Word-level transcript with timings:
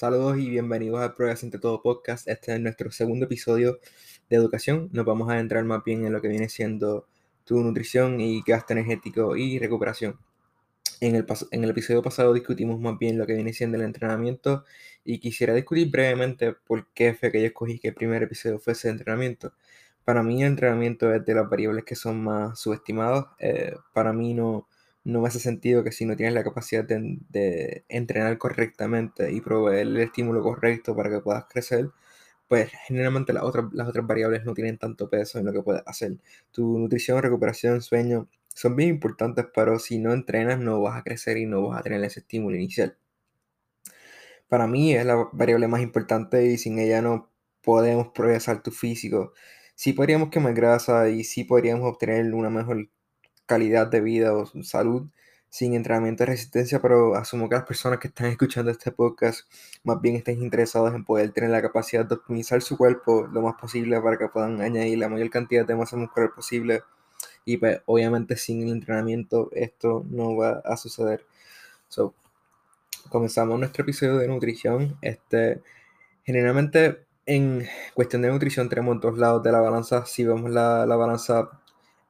Saludos 0.00 0.38
y 0.38 0.48
bienvenidos 0.48 0.98
al 1.00 1.12
Progreso 1.12 1.44
entre 1.44 1.60
Todo 1.60 1.82
Podcast. 1.82 2.26
Este 2.26 2.54
es 2.54 2.60
nuestro 2.62 2.90
segundo 2.90 3.26
episodio 3.26 3.80
de 4.30 4.36
educación. 4.36 4.88
Nos 4.94 5.04
vamos 5.04 5.28
a 5.28 5.34
adentrar 5.34 5.62
más 5.64 5.84
bien 5.84 6.06
en 6.06 6.14
lo 6.14 6.22
que 6.22 6.28
viene 6.28 6.48
siendo 6.48 7.06
tu 7.44 7.60
nutrición 7.60 8.18
y 8.18 8.40
gasto 8.40 8.72
energético 8.72 9.36
y 9.36 9.58
recuperación. 9.58 10.18
En 11.02 11.16
el, 11.16 11.26
en 11.50 11.64
el 11.64 11.68
episodio 11.68 12.00
pasado 12.00 12.32
discutimos 12.32 12.80
más 12.80 12.98
bien 12.98 13.18
lo 13.18 13.26
que 13.26 13.34
viene 13.34 13.52
siendo 13.52 13.76
el 13.76 13.84
entrenamiento 13.84 14.64
y 15.04 15.18
quisiera 15.18 15.52
discutir 15.52 15.90
brevemente 15.90 16.54
por 16.54 16.86
qué 16.94 17.12
fue 17.12 17.30
que 17.30 17.42
yo 17.42 17.48
escogí 17.48 17.78
que 17.78 17.88
el 17.88 17.94
primer 17.94 18.22
episodio 18.22 18.58
fuese 18.58 18.88
de 18.88 18.92
entrenamiento. 18.92 19.52
Para 20.02 20.22
mí 20.22 20.40
el 20.40 20.48
entrenamiento 20.48 21.12
es 21.12 21.26
de 21.26 21.34
las 21.34 21.50
variables 21.50 21.84
que 21.84 21.94
son 21.94 22.24
más 22.24 22.58
subestimadas. 22.58 23.26
Eh, 23.38 23.74
para 23.92 24.14
mí 24.14 24.32
no, 24.32 24.66
no 25.04 25.20
me 25.20 25.28
hace 25.28 25.40
sentido 25.40 25.84
que 25.84 25.92
si 25.92 26.04
no 26.04 26.16
tienes 26.16 26.34
la 26.34 26.44
capacidad 26.44 26.84
de, 26.84 27.84
entrenar 27.88 28.38
correctamente 28.38 29.32
y 29.32 29.40
proveer 29.40 29.86
el 29.86 29.96
estímulo 29.98 30.42
correcto 30.42 30.94
para 30.96 31.10
que 31.10 31.20
puedas 31.20 31.44
crecer, 31.48 31.90
pues 32.48 32.70
generalmente 32.86 33.32
las 33.32 33.44
otras, 33.44 33.66
las 33.72 33.88
otras 33.88 34.06
variables 34.06 34.44
no 34.44 34.54
tienen 34.54 34.78
tanto 34.78 35.08
peso 35.10 35.38
en 35.38 35.46
lo 35.46 35.52
que 35.52 35.62
puedes 35.62 35.82
hacer. 35.86 36.18
Tu 36.52 36.78
nutrición, 36.78 37.22
recuperación, 37.22 37.82
sueño 37.82 38.28
son 38.54 38.76
bien 38.76 38.90
importantes, 38.90 39.46
pero 39.54 39.78
si 39.78 39.98
no 39.98 40.12
entrenas 40.12 40.58
no 40.58 40.80
vas 40.80 40.98
a 40.98 41.02
crecer 41.04 41.38
y 41.38 41.46
no 41.46 41.68
vas 41.68 41.80
a 41.80 41.82
tener 41.82 42.02
ese 42.04 42.20
estímulo 42.20 42.56
inicial. 42.56 42.96
Para 44.48 44.66
mí 44.66 44.94
es 44.94 45.06
la 45.06 45.28
variable 45.32 45.68
más 45.68 45.80
importante 45.80 46.44
y 46.46 46.58
sin 46.58 46.78
ella 46.78 47.00
no 47.02 47.30
podemos 47.62 48.08
progresar 48.08 48.62
tu 48.62 48.70
físico. 48.72 49.32
Sí 49.74 49.92
podríamos 49.92 50.30
quemar 50.30 50.54
grasa 50.54 51.08
y 51.08 51.24
sí 51.24 51.44
podríamos 51.44 51.88
obtener 51.88 52.34
una 52.34 52.50
mejor 52.50 52.88
calidad 53.50 53.88
de 53.88 54.00
vida 54.00 54.32
o 54.32 54.46
salud 54.62 55.08
sin 55.48 55.74
entrenamiento 55.74 56.22
de 56.22 56.30
resistencia, 56.30 56.80
pero 56.80 57.16
asumo 57.16 57.48
que 57.48 57.56
las 57.56 57.64
personas 57.64 57.98
que 57.98 58.06
están 58.06 58.26
escuchando 58.28 58.70
este 58.70 58.92
podcast 58.92 59.40
más 59.82 60.00
bien 60.00 60.14
estén 60.14 60.40
interesados 60.40 60.94
en 60.94 61.04
poder 61.04 61.32
tener 61.32 61.50
la 61.50 61.60
capacidad 61.60 62.04
de 62.06 62.14
optimizar 62.14 62.62
su 62.62 62.76
cuerpo 62.76 63.26
lo 63.32 63.42
más 63.42 63.56
posible 63.60 64.00
para 64.00 64.16
que 64.16 64.28
puedan 64.28 64.60
añadir 64.60 64.98
la 64.98 65.08
mayor 65.08 65.30
cantidad 65.30 65.66
de 65.66 65.74
masa 65.74 65.96
muscular 65.96 66.30
posible. 66.32 66.84
Y 67.44 67.56
pues 67.56 67.80
obviamente 67.86 68.36
sin 68.36 68.62
el 68.62 68.70
entrenamiento 68.70 69.50
esto 69.52 70.06
no 70.08 70.36
va 70.36 70.62
a 70.64 70.76
suceder. 70.76 71.26
So, 71.88 72.14
comenzamos 73.08 73.58
nuestro 73.58 73.82
episodio 73.82 74.18
de 74.18 74.28
nutrición. 74.28 74.96
Este, 75.02 75.60
generalmente 76.22 77.00
en 77.26 77.66
cuestión 77.94 78.22
de 78.22 78.28
nutrición 78.28 78.68
tenemos 78.68 79.00
dos 79.00 79.18
lados 79.18 79.42
de 79.42 79.50
la 79.50 79.60
balanza. 79.60 80.06
Si 80.06 80.24
vemos 80.24 80.52
la, 80.52 80.86
la 80.86 80.94
balanza 80.94 81.50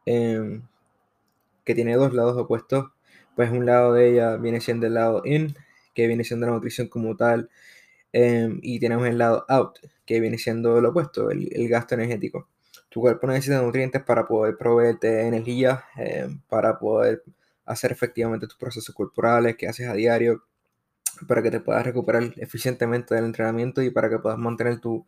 eh, 0.05 0.61
que 1.65 1.75
tiene 1.75 1.97
dos 1.97 2.13
lados 2.15 2.37
opuestos, 2.37 2.91
pues 3.37 3.51
un 3.51 3.67
lado 3.67 3.95
de 3.95 4.11
ella 4.11 4.37
viene 4.37 4.61
siendo 4.61 4.87
el 4.87 4.95
lado 4.95 5.23
in, 5.25 5.55
que 5.95 6.07
viene 6.07 6.25
siendo 6.25 6.47
la 6.47 6.53
nutrición 6.53 6.89
como 6.89 7.17
tal, 7.17 7.51
em, 8.13 8.59
y 8.63 8.81
tenemos 8.81 9.07
el 9.09 9.19
lado 9.19 9.45
out, 9.49 9.79
que 10.07 10.21
viene 10.21 10.39
siendo 10.39 10.81
lo 10.81 10.91
opuesto, 10.91 11.31
el, 11.31 11.69
gasto 11.69 11.95
energético. 11.95 12.49
Tu 12.89 13.01
cuerpo 13.01 13.27
necesita 13.29 13.63
nutrientes 13.63 14.03
para 14.03 14.27
poder 14.27 14.57
proveerte 14.57 15.27
energía, 15.27 15.85
em, 15.97 16.41
para 16.49 16.79
poder 16.79 17.23
hacer 17.65 17.93
efectivamente 17.93 18.47
tus 18.47 18.57
procesos 18.59 18.95
corporales 18.95 19.57
que 19.57 19.69
haces 19.69 19.89
a 19.89 19.95
diario, 19.95 20.45
para 21.29 21.43
que 21.43 21.51
te 21.51 21.61
puedas 21.61 21.85
recuperar 21.85 22.35
eficientemente 22.37 23.15
del 23.15 23.25
entrenamiento 23.27 23.83
y 23.83 23.91
para 23.91 24.09
que 24.11 24.19
puedas 24.19 24.39
mantener 24.39 24.81
tu, 24.81 25.07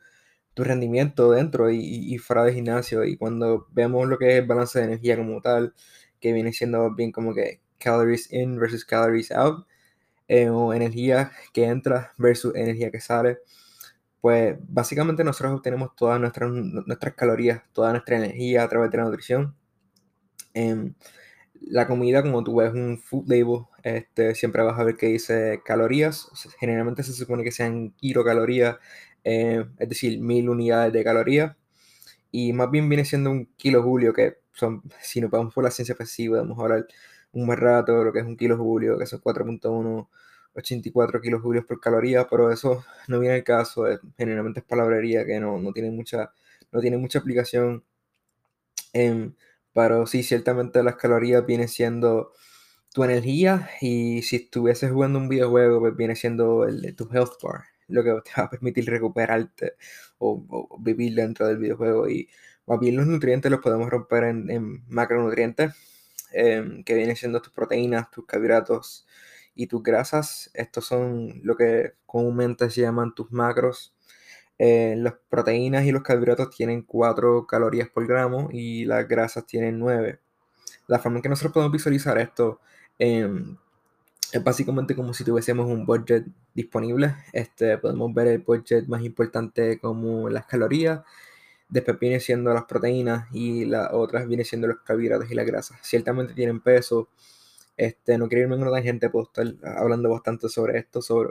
rendimiento 0.56 1.33
dentro 1.33 1.70
y, 1.70 1.78
y, 1.81 2.19
fuera 2.19 2.44
de 2.44 2.53
gimnasio. 2.55 3.05
Y 3.05 3.16
cuando 3.16 3.66
vemos 3.72 4.06
lo 4.09 4.19
que 4.19 4.28
es 4.33 4.34
el 4.42 4.47
balance 4.47 4.78
de 4.78 4.84
energía 4.87 5.16
como 5.16 5.41
tal, 5.41 5.75
que 6.23 6.33
viene 6.33 6.53
siendo 6.55 6.95
bien 6.95 7.12
como 7.12 7.34
que 7.34 7.61
calories 7.78 8.33
in 8.33 8.59
versus 8.59 8.84
calories 8.84 9.33
out, 9.33 9.67
eh, 10.28 10.48
o 10.48 10.73
energía 10.73 11.33
que 11.53 11.65
entra 11.65 12.12
versus 12.17 12.55
energía 12.55 12.91
que 12.91 13.01
sale. 13.01 13.41
Pues 14.20 14.56
básicamente 14.69 15.25
nosotros 15.25 15.55
obtenemos 15.59 15.95
todas 15.97 16.20
nuestras, 16.20 16.50
nuestras 16.50 17.15
calorías, 17.15 17.62
toda 17.73 17.91
nuestra 17.93 18.17
energía 18.17 18.62
a 18.62 18.69
través 18.69 18.91
de 18.91 18.98
la 18.98 19.05
nutrición. 19.05 19.56
Em, 20.55 20.94
la 21.60 21.87
comida, 21.87 22.22
como 22.22 22.44
tú 22.44 22.56
ves 22.56 22.72
un 22.72 22.99
food 22.99 23.28
label, 23.28 23.66
este, 23.83 24.34
siempre 24.34 24.62
vas 24.62 24.78
a 24.78 24.84
ver 24.84 24.97
que 24.97 25.06
dice 25.09 25.62
calorías. 25.65 26.28
generalmente 26.60 27.03
se 27.03 27.12
supone 27.12 27.44
que 27.44 27.53
sean 27.53 27.91
kilocalorías, 27.93 28.78
eh, 29.25 29.65
es 29.78 29.89
decir, 29.89 30.21
mil 30.21 30.49
unidades 30.49 30.93
de 30.93 31.04
calorías. 31.04 31.56
Y 32.31 32.53
más 32.53 32.71
bien 32.71 32.89
viene 32.89 33.04
siendo 33.04 33.31
un 33.31 33.47
kilojulio, 33.56 34.12
que 34.15 34.41
son, 34.53 34.83
si 35.03 35.21
nos 35.21 35.31
vamos 35.31 35.55
por 35.55 35.65
la 35.65 35.71
ciencia 35.71 35.95
pasiva, 35.95 36.39
vamos 36.39 36.59
a 36.59 36.63
hablar 36.63 36.87
un 37.33 37.47
buen 37.47 37.59
rato, 37.59 38.05
lo 38.05 38.13
que 38.13 38.21
es 38.21 38.27
un 38.27 38.37
kilojulio, 38.37 38.99
que 38.99 39.07
son 39.07 39.21
4.184 39.21 41.21
kilojulios 41.21 41.65
por 41.65 41.81
caloría, 41.81 42.27
pero 42.29 42.51
eso 42.53 42.85
no 43.09 43.19
viene 43.21 43.37
al 43.37 43.45
caso, 43.45 43.85
generalmente 44.19 44.61
es 44.61 44.67
palabrería 44.67 45.25
que 45.25 45.41
no, 45.41 45.59
no, 45.59 45.73
tiene, 45.73 45.91
mucha, 45.91 46.33
no 46.73 46.81
tiene 46.81 46.99
mucha 46.99 47.19
aplicación. 47.21 47.85
Em, 48.93 49.35
pero 49.73 50.07
sí, 50.07 50.23
ciertamente 50.23 50.83
las 50.83 50.97
calorías 50.97 51.45
vienen 51.47 51.69
siendo 51.69 52.33
tu 52.93 53.05
energía 53.05 53.71
y 53.81 54.23
si 54.23 54.37
estuvieses 54.37 54.91
jugando 54.93 55.19
un 55.19 55.29
videojuego, 55.29 55.81
pues 55.81 55.97
viene 55.97 56.17
siendo 56.17 56.65
el, 56.67 56.95
tu 56.95 57.09
health 57.13 57.41
bar, 57.43 57.65
lo 57.89 58.05
que 58.05 58.11
te 58.11 58.41
va 58.41 58.45
a 58.45 58.51
permitir 58.51 58.87
recuperarte 58.87 59.75
o, 60.19 60.79
vivir 60.81 61.15
dentro 61.15 61.47
del 61.49 61.59
videojuego. 61.59 62.09
Y 62.09 62.29
más 62.67 62.81
bien 62.81 62.97
los 62.97 63.06
nutrientes 63.06 63.50
los 63.50 63.61
podemos 63.61 63.91
romper 63.91 64.25
en, 64.25 64.84
macronutrientes, 64.89 65.75
em, 66.33 66.84
que 66.84 66.95
vienen 66.95 67.17
siendo 67.17 67.43
tus 67.43 67.53
proteínas, 67.53 68.11
tus 68.11 68.27
carbohidratos 68.27 69.06
y 69.55 69.67
tus 69.67 69.83
grasas. 69.83 70.50
Estos 70.55 70.87
son 70.87 71.41
lo 71.45 71.56
que 71.56 71.95
comúnmente 72.06 72.71
se 72.71 72.83
llaman 72.83 73.15
tus 73.15 73.33
macros. 73.33 73.95
Eh, 74.59 74.95
las 74.99 75.15
proteínas 75.28 75.84
y 75.87 75.93
los 75.93 76.03
carbohidratos 76.03 76.51
tienen 76.51 76.83
4 76.83 77.47
calorías 77.47 77.89
por 77.89 78.06
gramo 78.06 78.49
y 78.53 78.84
las 78.84 79.09
grasas 79.09 79.47
tienen 79.47 79.78
9. 79.78 80.21
La 80.87 80.99
forma 80.99 81.19
en 81.19 81.22
que 81.22 81.28
nosotros 81.28 81.53
podemos 81.53 81.72
visualizar 81.72 82.19
esto 82.19 82.61
em, 82.99 83.56
es 84.33 84.45
básicamente 84.45 84.97
como 84.97 85.12
si 85.15 85.25
tuviésemos 85.25 85.67
un 85.67 85.84
budget 85.87 86.25
disponible. 86.55 87.17
Este, 87.33 87.78
podemos 87.78 88.12
ver 88.15 88.28
el 88.28 88.39
budget 88.39 88.87
más 88.89 89.03
importante 89.03 89.78
como 89.78 90.28
las 90.28 90.47
calorías, 90.47 91.03
después 91.72 91.99
viene 91.99 92.21
siendo 92.21 92.53
las 92.53 92.65
proteínas 92.65 93.28
y 93.33 93.65
las 93.65 93.93
otras 93.93 94.28
viene 94.28 94.44
siendo 94.44 94.69
los 94.69 94.81
carbohidratos 94.83 95.31
y 95.31 95.34
las 95.34 95.47
grasas. 95.47 95.78
Ciertamente 95.83 96.34
tienen 96.34 96.60
peso. 96.60 97.09
Este, 97.78 98.19
no 98.19 98.28
quiero 98.28 98.43
irme 98.43 98.56
en 98.56 98.62
una 98.62 98.72
tangente, 98.72 99.09
puedo 99.09 99.25
estar 99.25 99.47
hablando 99.78 100.10
bastante 100.10 100.50
sobre 100.50 100.78
esto, 100.78 101.00
sobre 101.00 101.31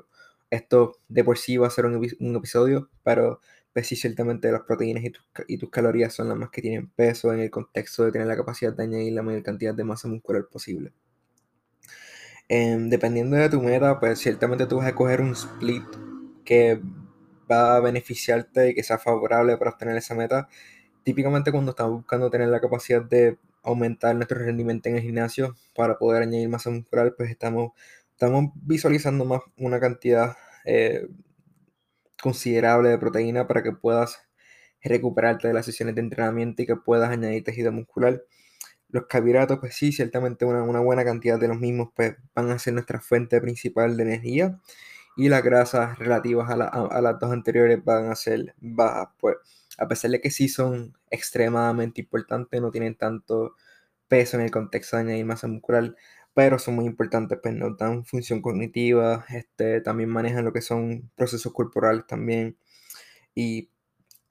esto 0.49 0.97
de 1.07 1.23
por 1.23 1.37
sí 1.37 1.57
va 1.57 1.67
a 1.67 1.69
ser 1.69 1.85
un, 1.85 2.35
episodio, 2.35 2.89
pero 3.03 3.39
pues 3.71 3.87
sí, 3.87 3.95
ciertamente 3.95 4.51
las 4.51 4.63
proteínas 4.63 5.03
y 5.03 5.11
tus, 5.11 5.23
y 5.47 5.57
tus 5.59 5.69
calorías 5.69 6.13
son 6.13 6.27
las 6.29 6.37
más 6.37 6.49
que 6.49 6.61
tienen 6.63 6.89
peso 6.89 7.31
en 7.31 7.41
el 7.41 7.51
contexto 7.51 8.03
de 8.03 8.11
tener 8.11 8.27
la 8.27 8.35
capacidad 8.35 8.73
de 8.73 8.83
añadir 8.83 9.13
la 9.13 9.21
mayor 9.21 9.43
cantidad 9.43 9.75
de 9.75 9.83
masa 9.83 10.07
muscular 10.07 10.47
posible. 10.51 10.91
Em, 12.49 12.89
dependiendo 12.89 13.37
de 13.37 13.49
tu 13.49 13.61
meta, 13.61 13.99
pues 13.99 14.19
ciertamente 14.19 14.65
tú 14.65 14.77
vas 14.77 14.87
a 14.87 14.89
escoger 14.89 15.21
un 15.21 15.33
split 15.33 15.85
que 16.43 16.81
va 17.51 17.75
a 17.75 17.79
beneficiarte 17.79 18.69
y 18.69 18.75
que 18.75 18.83
sea 18.83 18.97
favorable 18.97 19.57
para 19.57 19.71
obtener 19.71 19.97
esa 19.97 20.15
meta. 20.15 20.47
Típicamente 21.03 21.51
cuando 21.51 21.71
estamos 21.71 21.93
buscando 21.93 22.29
tener 22.29 22.49
la 22.49 22.61
capacidad 22.61 23.01
de 23.01 23.37
aumentar 23.63 24.15
nuestro 24.15 24.39
rendimiento 24.39 24.89
en 24.89 24.95
el 24.97 25.01
gimnasio 25.01 25.55
para 25.75 25.97
poder 25.97 26.23
añadir 26.23 26.49
masa 26.49 26.69
muscular, 26.69 27.13
pues 27.17 27.29
estamos, 27.29 27.71
estamos 28.11 28.51
visualizando 28.55 29.25
más 29.25 29.41
una 29.57 29.79
cantidad 29.79 30.35
eh, 30.65 31.07
considerable 32.21 32.89
de 32.89 32.97
proteína 32.97 33.47
para 33.47 33.63
que 33.63 33.71
puedas 33.71 34.21
recuperarte 34.83 35.47
de 35.47 35.53
las 35.53 35.65
sesiones 35.65 35.95
de 35.95 36.01
entrenamiento 36.01 36.61
y 36.61 36.65
que 36.65 36.75
puedas 36.75 37.09
añadir 37.09 37.43
tejido 37.43 37.71
muscular. 37.71 38.23
Los 38.89 39.05
carbohidratos, 39.07 39.59
pues 39.59 39.75
sí, 39.75 39.91
ciertamente 39.91 40.45
una, 40.45 40.79
buena 40.81 41.05
cantidad 41.05 41.39
de 41.39 41.47
los 41.47 41.59
mismos 41.59 41.89
pues, 41.95 42.15
van 42.35 42.51
a 42.51 42.59
ser 42.59 42.73
nuestra 42.73 42.99
fuente 42.99 43.39
principal 43.41 43.95
de 43.97 44.03
energía 44.03 44.59
y 45.21 45.29
las 45.29 45.43
grasas 45.43 45.99
relativas 45.99 46.49
a, 46.49 47.01
las 47.01 47.19
dos 47.19 47.31
anteriores 47.31 47.83
van 47.85 48.09
a 48.09 48.15
ser 48.15 48.55
bajas. 48.59 49.09
Pues 49.19 49.35
a 49.77 49.87
pesar 49.87 50.09
de 50.09 50.19
que 50.19 50.31
sí 50.31 50.49
son 50.49 50.97
extremadamente 51.11 52.01
importantes, 52.01 52.59
no 52.59 52.71
tienen 52.71 52.95
tanto 52.95 53.55
peso 54.07 54.37
en 54.37 54.43
el 54.43 54.49
contexto 54.49 54.97
de 54.97 55.03
añadir 55.03 55.25
masa 55.25 55.47
muscular, 55.47 55.95
pero 56.33 56.57
son 56.57 56.75
muy 56.75 56.85
importantes, 56.85 57.37
pues 57.39 57.53
nos 57.53 57.77
dan 57.77 58.03
función 58.03 58.41
cognitiva, 58.41 59.23
este, 59.29 59.81
también 59.81 60.09
manejan 60.09 60.43
lo 60.43 60.53
que 60.53 60.61
son 60.61 61.11
procesos 61.15 61.53
corporales 61.53 62.07
también 62.07 62.57
y 63.35 63.69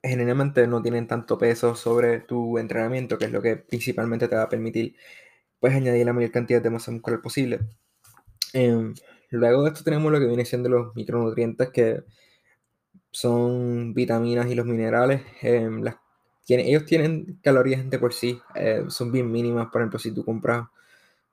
generalmente 0.03 0.67
no 0.67 0.81
tienen 0.81 1.07
tanto 1.07 1.37
peso 1.37 1.73
sobre 1.75 2.19
tu 2.19 2.57
entrenamiento, 2.57 3.17
que 3.17 3.25
es 3.25 3.31
lo 3.31 3.41
que 3.41 3.55
principalmente 3.55 4.27
te 4.27 4.35
va 4.35 4.43
a 4.43 4.49
permitir 4.49 4.95
pues 5.61 5.73
añadir 5.73 6.05
la 6.05 6.13
mayor 6.13 6.31
cantidad 6.31 6.61
de 6.61 6.69
masa 6.69 6.91
muscular 6.91 7.21
posible. 7.21 7.61
Em, 8.53 8.93
luego 9.31 9.63
de 9.63 9.69
esto 9.69 9.83
tenemos 9.83 10.11
lo 10.11 10.19
que 10.19 10.27
viene 10.27 10.45
siendo 10.45 10.69
los 10.69 10.95
micronutrientes, 10.95 11.69
que 11.71 12.03
son 13.11 13.93
vitaminas 13.93 14.47
y 14.49 14.55
los 14.55 14.65
minerales. 14.65 15.21
Em, 15.41 15.83
ellos 16.47 16.85
tienen 16.85 17.39
calorías 17.41 17.89
de 17.89 17.99
por 17.99 18.13
sí, 18.13 18.41
eh, 18.55 18.83
son 18.89 19.11
bien 19.11 19.31
mínimas. 19.31 19.69
Por 19.71 19.81
ejemplo, 19.81 19.99
si 19.99 20.13
tú 20.13 20.25
compras 20.25 20.67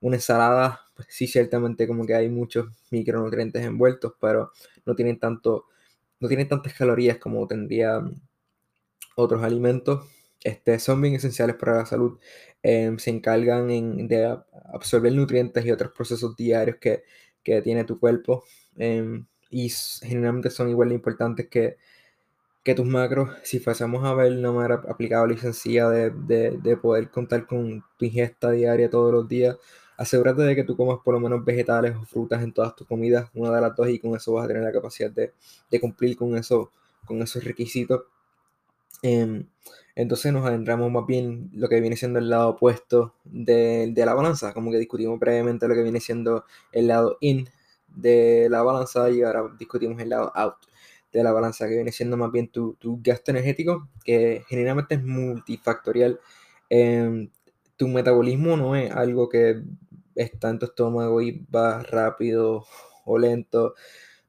una 0.01 0.17
ensalada, 0.17 0.81
pues 0.97 1.09
sí, 1.11 1.27
ciertamente 1.27 1.87
como 1.89 2.07
que 2.07 2.15
hay 2.15 2.29
muchos 2.29 2.69
micronutrientes 2.91 3.65
envueltos, 3.65 4.15
pero 4.21 4.53
no 4.87 4.95
tienen 4.97 5.19
tanto 5.19 5.67
no 6.21 6.29
tiene 6.29 6.47
tantas 6.47 6.75
calorías 6.75 7.19
como 7.19 7.47
tendrían 7.47 8.21
otros 9.17 9.43
alimentos. 9.43 10.07
Este, 10.45 10.79
son 10.79 11.03
bien 11.03 11.15
esenciales 11.15 11.57
para 11.57 11.77
la 11.77 11.87
salud. 11.87 12.19
Em, 12.63 12.99
se 12.99 13.11
encargan 13.11 13.69
de 14.09 14.39
absorber 14.73 15.13
nutrientes 15.13 15.65
y 15.67 15.71
otros 15.71 15.93
procesos 15.93 16.37
diarios 16.37 16.79
que, 16.81 17.05
tiene 17.43 17.85
tu 17.85 17.99
cuerpo. 17.99 18.45
Em, 18.77 19.27
y 19.51 19.71
generalmente 20.03 20.51
son 20.51 20.69
igual 20.69 20.91
de 20.91 20.95
importantes 20.97 21.49
que, 21.49 21.77
que 22.65 22.75
tus 22.75 22.87
macros. 22.87 23.31
Si 23.45 23.59
fuésemos 23.61 24.05
a 24.05 24.15
ver 24.15 24.33
una 24.33 24.53
manera 24.53 24.83
aplicable 24.89 25.35
y 25.35 25.39
sencilla 25.39 25.89
de, 25.89 26.11
de 26.11 26.77
poder 26.77 27.11
contar 27.11 27.47
con 27.47 27.85
tu 27.99 28.05
ingesta 28.05 28.51
diaria 28.51 28.91
todos 28.91 29.13
los 29.13 29.29
días, 29.29 29.57
asegúrate 29.99 30.43
de 30.43 30.55
que 30.55 30.65
tú 30.65 30.77
comas 30.77 31.01
por 31.05 31.13
lo 31.13 31.21
menos 31.21 31.45
vegetales 31.45 31.95
o 31.97 32.05
frutas 32.05 32.43
en 32.43 32.53
todas 32.53 32.75
tus 32.75 32.87
comidas, 32.87 33.29
una 33.35 33.51
de 33.51 33.61
las 33.61 33.75
dos, 33.77 33.89
y 33.89 33.99
con 33.99 34.15
eso 34.17 34.33
vas 34.33 34.45
a 34.45 34.49
tener 34.49 34.63
la 34.63 34.73
capacidad 34.73 35.11
de, 35.11 35.33
cumplir 35.81 36.17
con, 36.17 36.37
eso, 36.37 36.71
con 37.05 37.21
esos 37.21 37.45
requisitos. 37.45 38.03
Em, 39.03 39.47
entonces 39.95 40.33
nos 40.33 40.47
adentramos 40.47 40.91
más 40.91 41.07
bien 41.07 41.51
lo 41.53 41.69
que 41.69 41.81
viene 41.81 41.97
siendo 41.97 42.19
el 42.19 42.31
lado 42.31 42.51
opuesto 42.51 43.15
de, 43.25 43.93
la 43.97 44.15
balanza, 44.15 44.55
como 44.55 44.71
que 44.71 44.79
discutimos 44.79 45.19
previamente 45.19 45.67
lo 45.69 45.75
que 45.75 45.83
viene 45.83 46.01
siendo 46.01 46.45
el 46.73 46.89
lado 46.89 47.17
in 47.21 47.49
de 47.89 48.49
la 48.51 48.63
balanza 48.63 49.11
y 49.11 49.23
ahora 49.23 49.45
discutimos 49.59 50.01
el 50.01 50.11
lado 50.11 50.33
out 50.35 50.55
de 51.13 51.23
la 51.23 51.33
balanza, 51.33 51.67
que 51.69 51.75
viene 51.75 51.93
siendo 51.93 52.17
más 52.17 52.31
bien 52.31 52.49
tu, 52.49 52.77
gasto 53.03 53.31
energético, 53.31 53.89
que 54.05 54.45
generalmente 54.49 54.95
es 54.97 55.03
multifactorial. 55.03 56.21
Em, 56.71 57.31
tu 57.77 57.89
metabolismo 57.89 58.57
no 58.57 58.77
es 58.77 58.91
algo 58.93 59.29
que 59.29 59.63
está 60.15 60.51
en 60.51 60.59
tu 60.59 60.67
estómago 60.67 61.23
y 61.23 61.47
va 61.55 61.83
rápido 61.83 62.65
o 63.05 63.19
lento. 63.19 63.75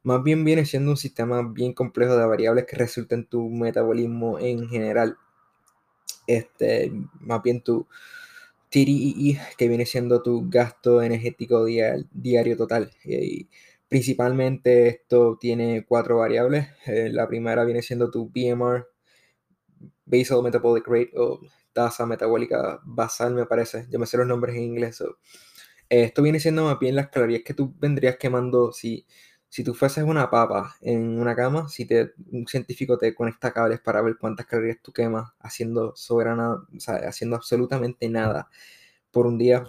Más 0.09 0.23
bien 0.23 0.43
viene 0.43 0.65
siendo 0.65 0.89
un 0.89 0.97
sistema 0.97 1.43
bien 1.43 1.71
complejo 1.71 2.17
de 2.17 2.25
variables 2.25 2.65
que 2.65 2.75
resultan 2.75 3.19
en 3.19 3.25
tu 3.27 3.47
metabolismo 3.47 4.39
en 4.39 4.67
general. 4.67 5.19
Este, 6.25 6.91
más 7.19 7.43
bien 7.43 7.61
tu 7.61 7.85
TDEE, 8.71 9.39
que 9.55 9.67
viene 9.67 9.85
siendo 9.85 10.23
tu 10.23 10.49
gasto 10.49 11.03
energético 11.03 11.63
diario 11.63 12.57
total. 12.57 12.91
Y 13.05 13.49
principalmente 13.87 14.87
esto 14.87 15.37
tiene 15.39 15.85
cuatro 15.87 16.17
variables. 16.17 16.69
Eh, 16.87 17.09
la 17.11 17.27
primera 17.27 17.63
viene 17.63 17.83
siendo 17.83 18.09
tu 18.09 18.31
BMR, 18.33 18.87
Basal 20.05 20.41
Metabolic 20.41 20.87
Rate, 20.87 21.11
o 21.17 21.39
tasa 21.71 22.07
metabólica 22.07 22.79
basal, 22.83 23.35
me 23.35 23.45
parece. 23.45 23.85
Yo 23.91 23.99
me 23.99 24.07
sé 24.07 24.17
los 24.17 24.25
nombres 24.25 24.55
en 24.55 24.63
inglés. 24.63 25.03
esto 25.87 26.23
viene 26.23 26.39
siendo 26.39 26.63
más 26.65 26.79
bien 26.79 26.95
las 26.95 27.09
calorías 27.09 27.43
que 27.45 27.53
tú 27.53 27.75
vendrías 27.79 28.17
quemando 28.17 28.71
si, 28.71 29.05
si 29.49 29.63
tú 29.63 29.73
fueses 29.73 30.03
una 30.03 30.29
papa 30.29 30.75
en 30.81 31.19
una 31.19 31.35
cama, 31.35 31.67
si 31.69 31.85
te, 31.85 32.13
un 32.31 32.47
científico 32.47 32.97
te 32.97 33.15
conecta 33.15 33.51
cables 33.51 33.79
para 33.81 34.01
ver 34.01 34.17
cuántas 34.17 34.45
calorías 34.45 34.77
tú 34.81 34.93
quemas 34.93 35.31
haciendo 35.39 35.95
soberana, 35.95 36.53
o 36.53 36.79
sea, 36.79 36.95
haciendo 37.07 37.35
absolutamente 37.35 38.07
nada 38.09 38.49
por 39.11 39.27
un 39.27 39.37
día, 39.37 39.63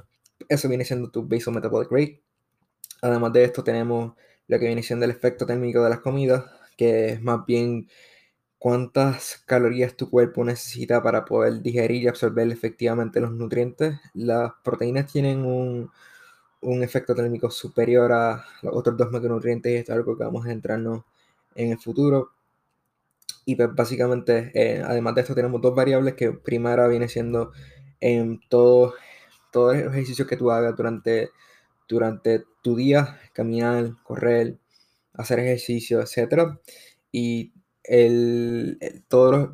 eso 0.49 0.69
viene 0.69 0.85
siendo 0.85 1.11
tu 1.11 1.27
basal 1.27 1.55
metabolic 1.55 1.91
rate. 1.91 2.23
Además 3.03 3.33
de 3.33 3.45
esto 3.45 3.65
tenemos 3.65 4.15
lo 4.49 4.59
que 4.59 4.67
viene 4.67 4.83
siendo 4.83 5.05
el 5.07 5.13
efecto 5.13 5.47
térmico 5.47 5.83
de 5.83 5.91
las 5.91 6.01
comidas, 6.01 6.45
que 6.77 7.11
es 7.11 7.23
más 7.23 7.47
bien 7.47 7.89
cuántas 8.59 9.43
calorías 9.47 9.97
tu 9.97 10.11
cuerpo 10.11 10.45
necesita 10.45 11.03
para 11.03 11.25
poder 11.25 11.63
digerir 11.63 12.03
y 12.03 12.09
absorber 12.09 12.51
efectivamente 12.51 13.21
los 13.21 13.33
nutrientes. 13.33 13.99
Las 14.15 14.53
proteínas 14.63 15.11
tienen 15.13 15.45
un, 15.47 15.91
efecto 16.63 17.15
térmico 17.15 17.51
superior 17.51 18.13
a 18.13 18.45
los 18.63 18.75
otros 18.77 18.97
dos 18.97 19.11
macronutrientes 19.11 19.73
y 19.73 19.77
esto 19.77 19.93
es 19.93 19.97
algo 19.99 20.17
que 20.17 20.25
vamos 20.25 20.47
a 20.47 20.53
entrarnos 20.53 21.05
en 21.55 21.73
el 21.73 21.79
futuro. 21.79 22.31
Y 23.45 23.57
pues 23.57 23.75
básicamente, 23.75 24.51
eh, 24.55 24.83
además 24.85 25.15
de 25.15 25.23
esto, 25.23 25.35
tenemos 25.35 25.61
dos 25.61 25.75
variables 25.75 26.15
que 26.15 26.33
primera 26.33 26.87
viene 26.89 27.09
siendo 27.09 27.53
en 28.01 28.41
todo, 28.49 28.95
todos 29.51 29.77
los 29.77 29.93
ejercicios 29.93 30.29
que 30.29 30.37
tú 30.37 30.51
hagas 30.51 30.77
durante, 30.77 31.31
durante 31.89 32.45
tu 32.63 32.77
día, 32.77 33.19
caminar, 33.33 33.95
correr, 34.03 34.59
hacer 35.15 35.41
ejercicio, 35.41 36.01
etc. 36.01 36.59
Y 37.13 37.53
el, 37.85 38.79
todos, 39.09 39.33
los, 39.33 39.51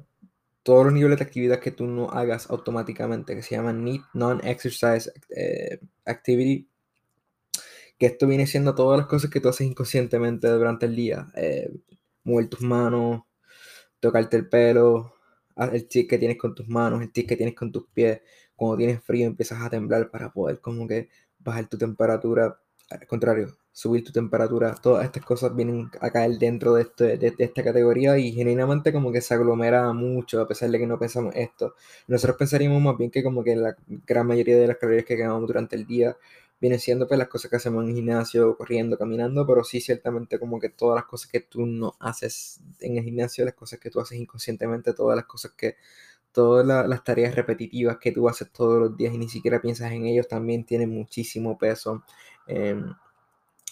todos 0.62 0.84
los 0.86 0.92
niveles 0.92 1.18
de 1.18 1.24
actividad 1.24 1.60
que 1.60 1.70
tú 1.70 1.86
no 1.86 2.10
hagas 2.10 2.50
automáticamente, 2.50 3.34
que 3.34 3.42
se 3.42 3.56
llaman 3.56 3.84
Non-Exercise 4.14 5.12
eh, 5.30 5.80
Activity, 6.04 6.68
que 7.98 8.06
esto 8.06 8.26
viene 8.26 8.46
siendo 8.46 8.74
todas 8.74 8.98
las 8.98 9.06
cosas 9.06 9.30
que 9.30 9.40
tú 9.40 9.48
haces 9.48 9.66
inconscientemente 9.66 10.48
durante 10.48 10.86
el 10.86 10.96
día. 10.96 11.28
Eh, 11.34 11.70
mover 12.24 12.48
tus 12.48 12.60
manos, 12.62 13.22
tocarte 14.00 14.36
el 14.36 14.48
pelo, 14.48 15.14
el 15.56 15.88
tic 15.88 16.10
que 16.10 16.18
tienes 16.18 16.38
con 16.38 16.54
tus 16.54 16.68
manos, 16.68 17.02
el 17.02 17.12
tic 17.12 17.28
que 17.28 17.36
tienes 17.36 17.54
con 17.54 17.72
tus 17.72 17.86
pies. 17.88 18.20
Cuando 18.54 18.78
tienes 18.78 19.02
frío 19.02 19.26
empiezas 19.26 19.60
a 19.62 19.70
temblar 19.70 20.10
para 20.10 20.32
poder 20.32 20.60
como 20.60 20.86
que 20.86 21.08
bajar 21.38 21.68
tu 21.68 21.78
temperatura. 21.78 22.58
Al 22.90 23.06
contrario, 23.06 23.56
subir 23.72 24.04
tu 24.04 24.12
temperatura, 24.12 24.74
todas 24.80 25.04
estas 25.04 25.24
cosas 25.24 25.54
vienen 25.54 25.90
a 26.00 26.10
caer 26.10 26.38
dentro 26.38 26.74
de, 26.74 26.82
este, 26.82 27.18
de, 27.18 27.34
esta 27.38 27.62
categoría 27.64 28.16
y 28.16 28.32
genuinamente 28.32 28.92
como 28.92 29.12
que 29.12 29.20
se 29.20 29.34
aglomera 29.34 29.92
mucho 29.92 30.40
a 30.40 30.48
pesar 30.48 30.70
de 30.70 30.78
que 30.78 30.86
no 30.86 30.98
pensamos 30.98 31.34
esto. 31.36 31.74
Nosotros 32.06 32.38
pensaríamos 32.38 32.80
más 32.80 32.96
bien 32.96 33.10
que 33.10 33.22
como 33.22 33.42
que 33.44 33.56
la 33.56 33.76
gran 34.06 34.26
mayoría 34.26 34.56
de 34.56 34.68
las 34.68 34.78
calorías 34.78 35.04
que 35.04 35.16
quemamos 35.16 35.46
durante 35.46 35.76
el 35.76 35.86
día 35.86 36.16
vienen 36.60 36.80
siendo 36.80 37.06
pues 37.06 37.18
las 37.18 37.28
cosas 37.28 37.50
que 37.50 37.56
hacemos 37.56 37.84
en 37.84 37.90
el 37.90 37.96
gimnasio, 37.96 38.56
corriendo, 38.56 38.98
caminando, 38.98 39.46
pero 39.46 39.64
sí 39.64 39.80
ciertamente 39.80 40.38
como 40.38 40.58
que 40.60 40.70
todas 40.70 40.96
las 40.96 41.04
cosas 41.04 41.30
que 41.30 41.40
tú 41.40 41.66
no 41.66 41.96
haces 42.00 42.60
en 42.80 42.96
el 42.96 43.04
gimnasio, 43.04 43.44
las 43.44 43.54
cosas 43.54 43.78
que 43.78 43.90
tú 43.90 44.00
haces 44.00 44.18
inconscientemente, 44.18 44.94
todas 44.94 45.16
las 45.16 45.26
cosas 45.26 45.52
que 45.52 45.76
todas 46.32 46.66
las 46.66 47.04
tareas 47.04 47.34
repetitivas 47.34 47.96
que 47.98 48.12
tú 48.12 48.28
haces 48.28 48.50
todos 48.52 48.78
los 48.78 48.96
días 48.96 49.14
y 49.14 49.18
ni 49.18 49.28
siquiera 49.28 49.60
piensas 49.60 49.92
en 49.92 50.04
ellos 50.04 50.28
también 50.28 50.64
tienen 50.64 50.90
muchísimo 50.90 51.56
peso 51.56 52.04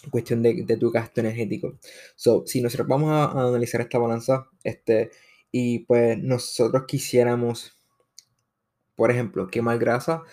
cuestión 0.09 0.41
de, 0.41 0.77
tu 0.79 0.91
gasto 0.91 1.21
energético. 1.21 1.77
So, 2.15 2.43
si 2.45 2.61
nosotros 2.61 2.87
vamos 2.87 3.11
a, 3.11 3.47
analizar 3.47 3.81
esta 3.81 3.97
balanza, 3.97 4.47
este, 4.63 5.11
y 5.51 5.79
pues 5.79 6.17
nosotros 6.17 6.83
quisiéramos, 6.87 7.79
por 8.95 9.11
ejemplo, 9.11 9.47
quemar 9.47 9.77
grasa, 9.79 10.23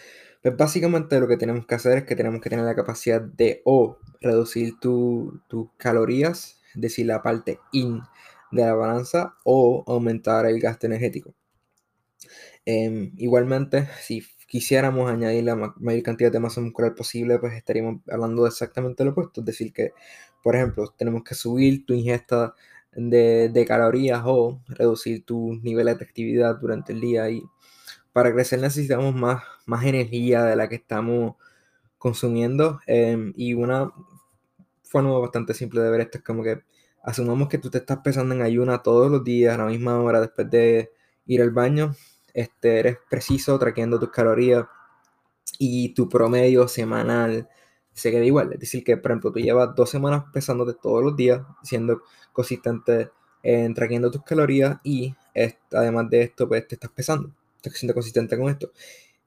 pues 0.42 0.56
básicamente 0.56 1.20
lo 1.20 1.28
que 1.28 1.36
tenemos 1.36 1.66
que 1.66 1.74
hacer 1.74 1.98
es 1.98 2.04
que 2.04 2.16
tenemos 2.16 2.40
que 2.40 2.50
tener 2.50 2.64
la 2.64 2.74
capacidad 2.74 3.20
de 3.20 3.62
o 3.64 3.98
reducir 4.20 4.78
tus 4.80 5.70
calorías, 5.76 6.60
es 6.74 6.80
decir, 6.80 7.06
la 7.06 7.22
parte 7.22 7.58
in 7.72 8.02
de 8.50 8.62
la 8.62 8.74
balanza, 8.74 9.36
o 9.44 9.84
aumentar 9.86 10.46
el 10.46 10.60
gasto 10.60 10.86
energético. 10.86 11.34
Em, 12.64 13.12
igualmente, 13.16 13.88
si 14.00 14.22
quisiéramos 14.46 15.10
añadir 15.10 15.44
la 15.44 15.56
mayor 15.56 16.02
cantidad 16.02 16.30
de 16.30 16.40
masa 16.40 16.60
muscular 16.60 16.94
posible, 16.94 17.38
pues 17.38 17.54
estaríamos 17.54 18.02
hablando 18.10 18.42
de 18.42 18.50
exactamente 18.50 19.04
lo 19.04 19.12
opuesto. 19.12 19.40
Es 19.40 19.46
decir, 19.46 19.72
que, 19.72 19.92
por 20.42 20.56
ejemplo, 20.56 20.92
tenemos 20.96 21.24
que 21.24 21.34
subir 21.34 21.86
tu 21.86 21.94
ingesta 21.94 22.54
de, 22.92 23.64
calorías 23.66 24.22
o 24.26 24.60
reducir 24.68 25.24
tus 25.24 25.62
niveles 25.62 25.98
de 25.98 26.04
actividad 26.04 26.56
durante 26.60 26.92
el 26.92 27.00
día. 27.00 27.30
Y 27.30 27.42
para 28.12 28.32
crecer 28.32 28.60
necesitamos 28.60 29.14
más, 29.14 29.42
más 29.66 29.84
energía 29.84 30.44
de 30.44 30.56
la 30.56 30.68
que 30.68 30.76
estamos 30.76 31.36
consumiendo. 31.98 32.80
Em, 32.86 33.32
y 33.36 33.54
una 33.54 33.92
forma 34.82 35.18
bastante 35.18 35.54
simple 35.54 35.80
de 35.80 35.90
ver 35.90 36.00
esto 36.02 36.18
es 36.18 36.24
como 36.24 36.42
que 36.42 36.62
asumamos 37.02 37.48
que 37.48 37.58
tú 37.58 37.70
te 37.70 37.78
estás 37.78 37.98
pesando 38.04 38.34
en 38.34 38.42
ayuna 38.42 38.82
todos 38.82 39.10
los 39.10 39.24
días 39.24 39.54
a 39.54 39.58
la 39.58 39.66
misma 39.66 40.00
hora 40.00 40.20
después 40.20 40.50
de 40.50 40.92
ir 41.26 41.42
al 41.42 41.50
baño 41.50 41.94
este, 42.34 42.78
eres 42.78 42.98
preciso 43.10 43.58
traqueando 43.58 43.98
tus 43.98 44.10
calorías 44.10 44.66
y 45.58 45.94
tu 45.94 46.08
promedio 46.08 46.68
semanal 46.68 47.48
se 47.92 48.10
queda 48.10 48.24
igual. 48.24 48.52
Es 48.52 48.60
decir, 48.60 48.84
que 48.84 48.96
por 48.96 49.10
ejemplo 49.10 49.32
tú 49.32 49.40
llevas 49.40 49.74
dos 49.74 49.90
semanas 49.90 50.24
pesándote 50.32 50.78
todos 50.80 51.04
los 51.04 51.16
días, 51.16 51.42
siendo 51.62 52.02
consistente 52.32 53.10
en 53.42 53.74
traqueando 53.74 54.10
tus 54.10 54.22
calorías 54.22 54.78
y 54.82 55.14
además 55.72 56.08
de 56.10 56.22
esto, 56.22 56.48
pues 56.48 56.66
te 56.68 56.76
estás 56.76 56.90
pesando, 56.90 57.32
estás 57.68 57.78
siendo 57.78 57.94
consistente 57.94 58.36
con 58.36 58.48
esto. 58.48 58.72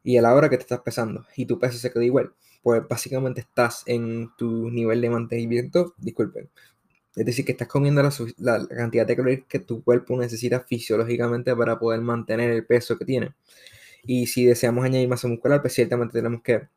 Y 0.03 0.17
a 0.17 0.21
la 0.21 0.33
hora 0.35 0.49
que 0.49 0.57
te 0.57 0.63
estás 0.63 0.81
pesando 0.81 1.25
y 1.35 1.45
tu 1.45 1.59
peso 1.59 1.77
se 1.77 1.91
queda 1.91 2.03
igual, 2.03 2.33
pues 2.61 2.81
básicamente 2.87 3.41
estás 3.41 3.83
en 3.87 4.29
tu 4.37 4.69
nivel 4.69 5.01
de 5.01 5.09
mantenimiento, 5.09 5.95
disculpen, 5.97 6.49
es 7.15 7.25
decir, 7.25 7.45
que 7.45 7.53
estás 7.53 7.67
comiendo 7.67 8.01
la, 8.37 8.67
cantidad 8.67 9.07
de 9.07 9.15
calorías 9.15 9.41
que 9.47 9.59
tu 9.59 9.83
cuerpo 9.83 10.17
necesita 10.17 10.59
fisiológicamente 10.61 11.55
para 11.55 11.79
poder 11.79 12.01
mantener 12.01 12.51
el 12.51 12.65
peso 12.65 12.97
que 12.97 13.05
tiene. 13.05 13.33
Y 14.03 14.27
si 14.27 14.45
deseamos 14.45 14.85
añadir 14.85 15.07
masa 15.07 15.27
muscular, 15.27 15.61
pues 15.61 15.73
ciertamente 15.73 16.13
tenemos 16.13 16.41
que, 16.43 16.67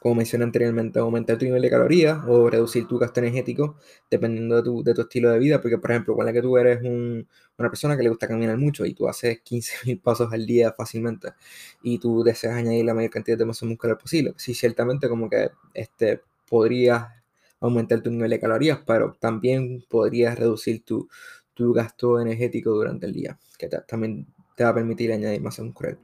como 0.00 0.14
mencioné 0.14 0.44
anteriormente, 0.44 0.98
aumentar 0.98 1.38
tu 1.38 1.44
nivel 1.44 1.62
de 1.62 1.70
calorías 1.70 2.18
o 2.26 2.48
reducir 2.50 2.86
tu 2.86 2.98
gasto 2.98 3.20
energético 3.20 3.76
dependiendo 4.10 4.56
de 4.56 4.62
tu, 4.62 4.82
de 4.82 4.94
tu 4.94 5.02
estilo 5.02 5.30
de 5.30 5.38
vida. 5.38 5.60
Porque, 5.60 5.78
por 5.78 5.90
ejemplo, 5.90 6.14
cuando 6.14 6.32
que 6.32 6.42
tú 6.42 6.56
eres 6.58 6.80
una 6.82 7.70
persona 7.70 7.96
que 7.96 8.02
le 8.02 8.08
gusta 8.10 8.28
caminar 8.28 8.56
mucho 8.58 8.84
y 8.84 8.94
tú 8.94 9.08
haces 9.08 9.40
15.000 9.42 10.00
pasos 10.02 10.32
al 10.32 10.46
día 10.46 10.72
fácilmente 10.72 11.32
y 11.82 11.98
tú 11.98 12.22
deseas 12.22 12.54
añadir 12.54 12.84
la 12.84 12.94
mayor 12.94 13.10
cantidad 13.10 13.38
de 13.38 13.44
masa 13.46 13.66
muscular 13.66 13.98
posible, 13.98 14.34
sí, 14.36 14.54
ciertamente 14.54 15.08
como 15.08 15.28
que 15.28 15.50
este, 15.74 16.20
podrías 16.48 17.06
aumentar 17.60 18.02
tu 18.02 18.10
nivel 18.10 18.30
de 18.30 18.40
calorías, 18.40 18.80
pero 18.86 19.16
también 19.18 19.84
podrías 19.88 20.38
reducir 20.38 20.84
tu, 20.84 21.08
tu 21.54 21.72
gasto 21.72 22.20
energético 22.20 22.70
durante 22.70 23.06
el 23.06 23.12
día, 23.12 23.38
que 23.58 23.68
también 23.68 24.26
te 24.56 24.64
va 24.64 24.70
a 24.70 24.74
permitir 24.74 25.12
añadir 25.12 25.40
masa 25.40 25.62
muscular. 25.62 25.98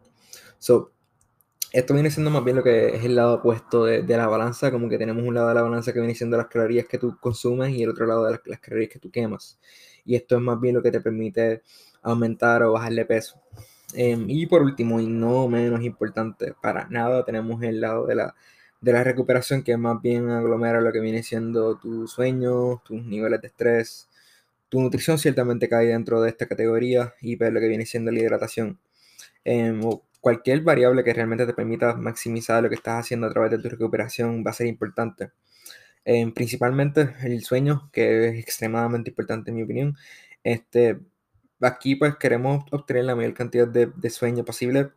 So, 0.58 0.92
esto 1.72 1.94
viene 1.94 2.10
siendo 2.10 2.30
más 2.30 2.44
bien 2.44 2.56
lo 2.56 2.62
que 2.62 2.96
es 2.96 3.04
el 3.04 3.16
lado 3.16 3.34
opuesto 3.36 3.86
de, 3.86 4.02
la 4.06 4.26
balanza, 4.26 4.70
como 4.70 4.88
que 4.90 4.98
tenemos 4.98 5.24
un 5.24 5.34
lado 5.34 5.48
de 5.48 5.54
la 5.54 5.62
balanza 5.62 5.92
que 5.92 6.00
viene 6.00 6.14
siendo 6.14 6.36
las 6.36 6.48
calorías 6.48 6.86
que 6.86 6.98
tú 6.98 7.16
consumes 7.18 7.70
y 7.70 7.82
el 7.82 7.90
otro 7.90 8.06
lado 8.06 8.26
de 8.26 8.38
las, 8.44 8.60
calorías 8.60 8.90
que 8.90 8.98
tú 8.98 9.10
quemas. 9.10 9.58
Y 10.04 10.14
esto 10.16 10.36
es 10.36 10.42
más 10.42 10.60
bien 10.60 10.74
lo 10.74 10.82
que 10.82 10.90
te 10.90 11.00
permite 11.00 11.62
aumentar 12.02 12.62
o 12.62 12.72
bajar 12.72 12.92
de 12.92 13.06
peso. 13.06 13.40
Em, 13.94 14.28
y 14.28 14.46
por 14.46 14.62
último, 14.62 15.00
y 15.00 15.06
no 15.06 15.48
menos 15.48 15.82
importante, 15.82 16.54
para 16.60 16.88
nada, 16.88 17.24
tenemos 17.24 17.62
el 17.62 17.80
lado 17.80 18.06
de 18.06 18.16
la, 18.16 18.34
de 18.80 18.92
la 18.92 19.04
recuperación 19.04 19.62
que 19.62 19.76
más 19.76 20.00
bien 20.02 20.28
aglomera 20.30 20.80
lo 20.80 20.92
que 20.92 21.00
viene 21.00 21.22
siendo 21.22 21.78
tu 21.78 22.06
sueño, 22.06 22.82
tus 22.84 23.02
niveles 23.04 23.40
de 23.40 23.48
estrés, 23.48 24.08
tu 24.68 24.80
nutrición 24.80 25.18
ciertamente 25.18 25.68
cae 25.68 25.86
dentro 25.86 26.20
de 26.22 26.30
esta 26.30 26.46
categoría 26.46 27.14
y 27.20 27.36
pues 27.36 27.52
lo 27.52 27.60
que 27.60 27.68
viene 27.68 27.86
siendo 27.86 28.10
la 28.10 28.20
hidratación. 28.20 28.78
Em, 29.44 29.80
cualquier 30.22 30.62
variable 30.62 31.04
que 31.04 31.12
realmente 31.12 31.46
te 31.46 31.52
permita 31.52 31.94
maximizar 31.94 32.62
lo 32.62 32.68
que 32.68 32.76
estás 32.76 33.00
haciendo 33.00 33.26
a 33.26 33.30
través 33.30 33.50
de 33.50 33.58
tu 33.58 33.68
recuperación 33.68 34.44
va 34.46 34.52
a 34.52 34.54
ser 34.54 34.68
importante. 34.68 35.32
Em, 36.04 36.32
principalmente 36.32 37.14
el 37.22 37.42
sueño, 37.44 37.90
que 37.92 38.28
es 38.28 38.38
extremadamente 38.38 39.10
importante 39.10 39.50
en 39.50 39.56
mi 39.56 39.62
opinión. 39.64 39.96
Este, 40.44 41.00
aquí 41.60 41.96
pues 41.96 42.16
queremos 42.16 42.64
obtener 42.72 43.04
la 43.04 43.16
mayor 43.16 43.34
cantidad 43.34 43.68
de, 43.68 44.10
sueño 44.10 44.44
posible. 44.44 44.92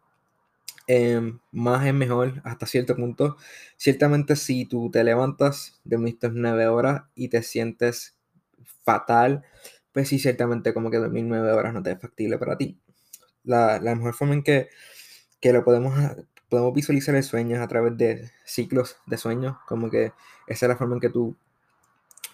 Em, 0.87 1.39
más 1.51 1.85
es 1.87 1.93
mejor 1.93 2.41
hasta 2.43 2.67
cierto 2.67 2.95
punto. 2.95 3.37
Ciertamente 3.77 4.35
si 4.35 4.65
tú 4.65 4.91
te 4.91 5.03
levantas 5.03 5.81
de 5.83 5.97
estas 6.07 6.33
9 6.33 6.67
horas 6.67 7.03
y 7.15 7.29
te 7.29 7.41
sientes 7.43 8.17
fatal, 8.83 9.43
pues 9.91 10.09
sí, 10.09 10.19
ciertamente 10.19 10.73
como 10.73 10.91
que 10.91 10.97
dormir 10.97 11.25
9 11.25 11.51
horas 11.51 11.73
no 11.73 11.83
te 11.83 11.91
es 11.91 11.99
factible 11.99 12.37
para 12.37 12.57
ti. 12.57 12.79
La, 13.43 13.79
la 13.79 13.95
mejor 13.95 14.13
forma 14.15 14.35
en 14.35 14.43
que 14.43 14.69
que 15.41 15.53
lo 15.53 15.63
podemos, 15.63 15.93
podemos 16.49 16.73
visualizar 16.73 17.15
el 17.15 17.23
sueño 17.23 17.61
a 17.61 17.67
través 17.67 17.97
de 17.97 18.31
ciclos 18.45 18.97
de 19.05 19.17
sueños, 19.17 19.57
como 19.67 19.89
que 19.89 20.13
esa 20.47 20.65
es 20.65 20.69
la 20.69 20.77
forma 20.77 20.95
en 20.95 21.01
que 21.01 21.09
tú, 21.09 21.35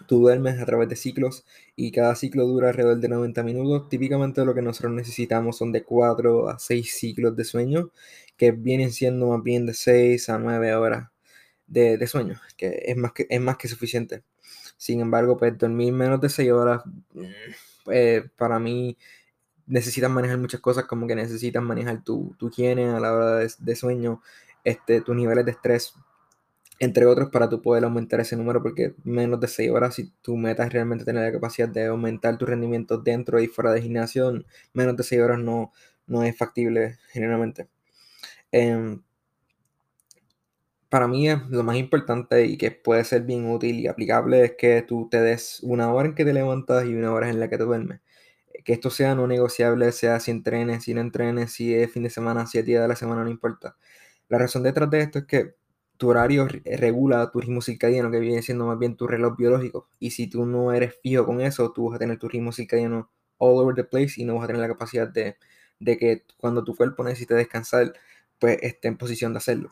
tú 0.08 0.20
duermes 0.20 0.60
a 0.60 0.66
través 0.66 0.90
de 0.90 0.96
ciclos 0.96 1.46
y 1.76 1.92
cada 1.92 2.16
ciclo 2.16 2.46
dura 2.46 2.70
alrededor 2.70 3.00
de 3.00 3.10
90 3.10 3.44
minutos. 3.44 3.90
Típicamente 3.90 4.46
lo 4.46 4.54
que 4.54 4.62
nosotros 4.62 4.94
necesitamos 4.94 5.58
son 5.58 5.72
de 5.72 5.84
4 5.84 6.50
a 6.50 6.60
6 6.60 6.94
ciclos 6.98 7.36
de 7.36 7.44
sueño, 7.44 7.92
que 8.38 8.52
vienen 8.52 8.92
siendo 8.92 9.28
más 9.28 9.44
bien 9.44 9.66
de 9.66 9.74
6 9.74 10.30
a 10.30 10.38
9 10.40 10.76
horas 10.76 11.10
de, 11.68 11.98
de 11.98 12.08
sueño, 12.08 12.40
que 12.58 12.84
es 12.86 12.98
más 12.98 13.14
que, 13.14 13.28
es 13.30 13.42
más 13.42 13.58
que 13.58 13.68
suficiente. 13.68 14.24
Sin 14.78 15.02
embargo, 15.02 15.38
pues 15.38 15.58
dormir 15.58 15.94
menos 15.94 16.22
de 16.22 16.30
6 16.30 16.52
horas, 16.52 16.84
pues, 17.86 18.30
para 18.38 18.60
mí 18.60 18.98
necesitas 19.72 20.12
manejar 20.12 20.38
muchas 20.38 20.60
cosas, 20.60 20.86
como 20.86 21.08
que 21.08 21.16
necesitas 21.16 21.64
manejar 21.64 22.04
tu, 22.04 22.36
tu 22.38 22.50
higiene 22.50 22.90
a 22.90 23.00
la 23.00 23.14
hora 23.14 23.38
de, 23.38 23.76
sueño, 23.76 24.22
este, 24.66 25.02
tus 25.02 25.16
niveles 25.16 25.46
de 25.46 25.52
estrés, 25.52 25.94
entre 26.80 27.06
otros, 27.06 27.30
para 27.30 27.48
tú 27.50 27.62
poder 27.62 27.86
aumentar 27.86 28.20
ese 28.20 28.36
número, 28.36 28.62
porque 28.62 28.96
menos 29.04 29.40
de 29.40 29.48
6 29.48 29.72
horas, 29.72 29.96
si 29.96 30.12
tu 30.22 30.36
meta 30.36 30.66
es 30.66 30.74
realmente 30.74 31.06
tener 31.06 31.24
la 31.24 31.32
capacidad 31.32 31.70
de 31.70 31.86
aumentar 31.86 32.38
tu 32.38 32.46
rendimiento 32.46 32.98
dentro 32.98 33.40
y 33.40 33.48
fuera 33.48 33.72
de 33.72 33.82
gimnasio, 33.82 34.44
menos 34.74 34.98
de 34.98 35.04
6 35.04 35.22
horas 35.22 35.40
no, 35.40 35.72
no 36.08 36.24
es 36.24 36.38
factible 36.38 36.98
generalmente. 37.12 37.70
Em, 38.52 39.02
para 40.90 41.08
mí 41.08 41.28
lo 41.50 41.64
más 41.64 41.78
importante 41.78 42.46
y 42.46 42.58
que 42.58 42.72
puede 42.72 43.06
ser 43.06 43.24
bien 43.24 43.50
útil 43.50 43.80
y 43.80 43.88
aplicable 43.88 44.44
es 44.46 44.54
que 44.58 44.82
tú 44.82 45.08
te 45.10 45.22
des 45.22 45.60
una 45.64 45.94
hora 45.94 46.10
en 46.10 46.16
que 46.16 46.26
te 46.26 46.34
levantas 46.34 46.86
y 46.86 46.94
una 46.94 47.14
hora 47.14 47.30
en 47.30 47.40
la 47.40 47.50
que 47.50 47.58
te 47.58 47.64
duermes 47.64 48.02
que 48.64 48.74
esto 48.74 48.90
sea 48.90 49.16
no 49.16 49.28
negociable, 49.28 49.92
sea 49.92 50.20
si 50.20 50.32
entrenes, 50.32 50.84
si 50.84 50.94
no 50.94 51.02
entrenes, 51.02 51.54
si 51.54 51.74
es 51.74 51.92
fin 51.92 52.04
de 52.04 52.10
semana, 52.10 52.46
si 52.48 52.60
es 52.60 52.66
día 52.66 52.82
de 52.82 52.88
la 52.88 52.96
semana, 52.96 53.24
no 53.24 53.30
importa. 53.30 53.76
La 54.30 54.38
razón 54.38 54.64
detrás 54.64 54.90
de 54.90 55.02
esto 55.02 55.20
es 55.20 55.26
que 55.26 55.56
tu 55.98 56.10
horario 56.10 56.48
regula 56.66 57.30
tu 57.32 57.42
ritmo 57.42 57.62
circadiano, 57.62 58.10
que 58.10 58.20
viene 58.20 58.42
siendo 58.42 58.66
más 58.66 58.80
bien 58.80 58.96
tu 58.96 59.08
reloj 59.08 59.38
biológico. 59.38 59.88
Y 60.00 60.12
si 60.12 60.28
tú 60.28 60.46
no 60.46 60.72
eres 60.74 60.96
fijo 61.04 61.26
con 61.26 61.42
eso, 61.42 61.72
tú 61.72 61.90
vas 61.90 61.98
a 61.98 62.00
tener 62.00 62.18
tu 62.18 62.28
ritmo 62.28 62.52
circadiano 62.52 63.12
all 63.38 63.60
over 63.60 63.76
the 63.76 63.84
place 63.84 64.14
y 64.18 64.26
no 64.26 64.36
vas 64.36 64.46
a 64.46 64.48
tener 64.48 64.62
la 64.62 64.68
capacidad 64.68 65.08
de, 65.08 65.38
que 65.80 66.24
cuando 66.38 66.64
tu 66.64 66.76
cuerpo 66.76 67.04
necesite 67.04 67.36
descansar, 67.36 67.94
pues 68.40 68.58
esté 68.62 68.88
en 68.88 68.98
posición 68.98 69.34
de 69.34 69.38
hacerlo. 69.38 69.72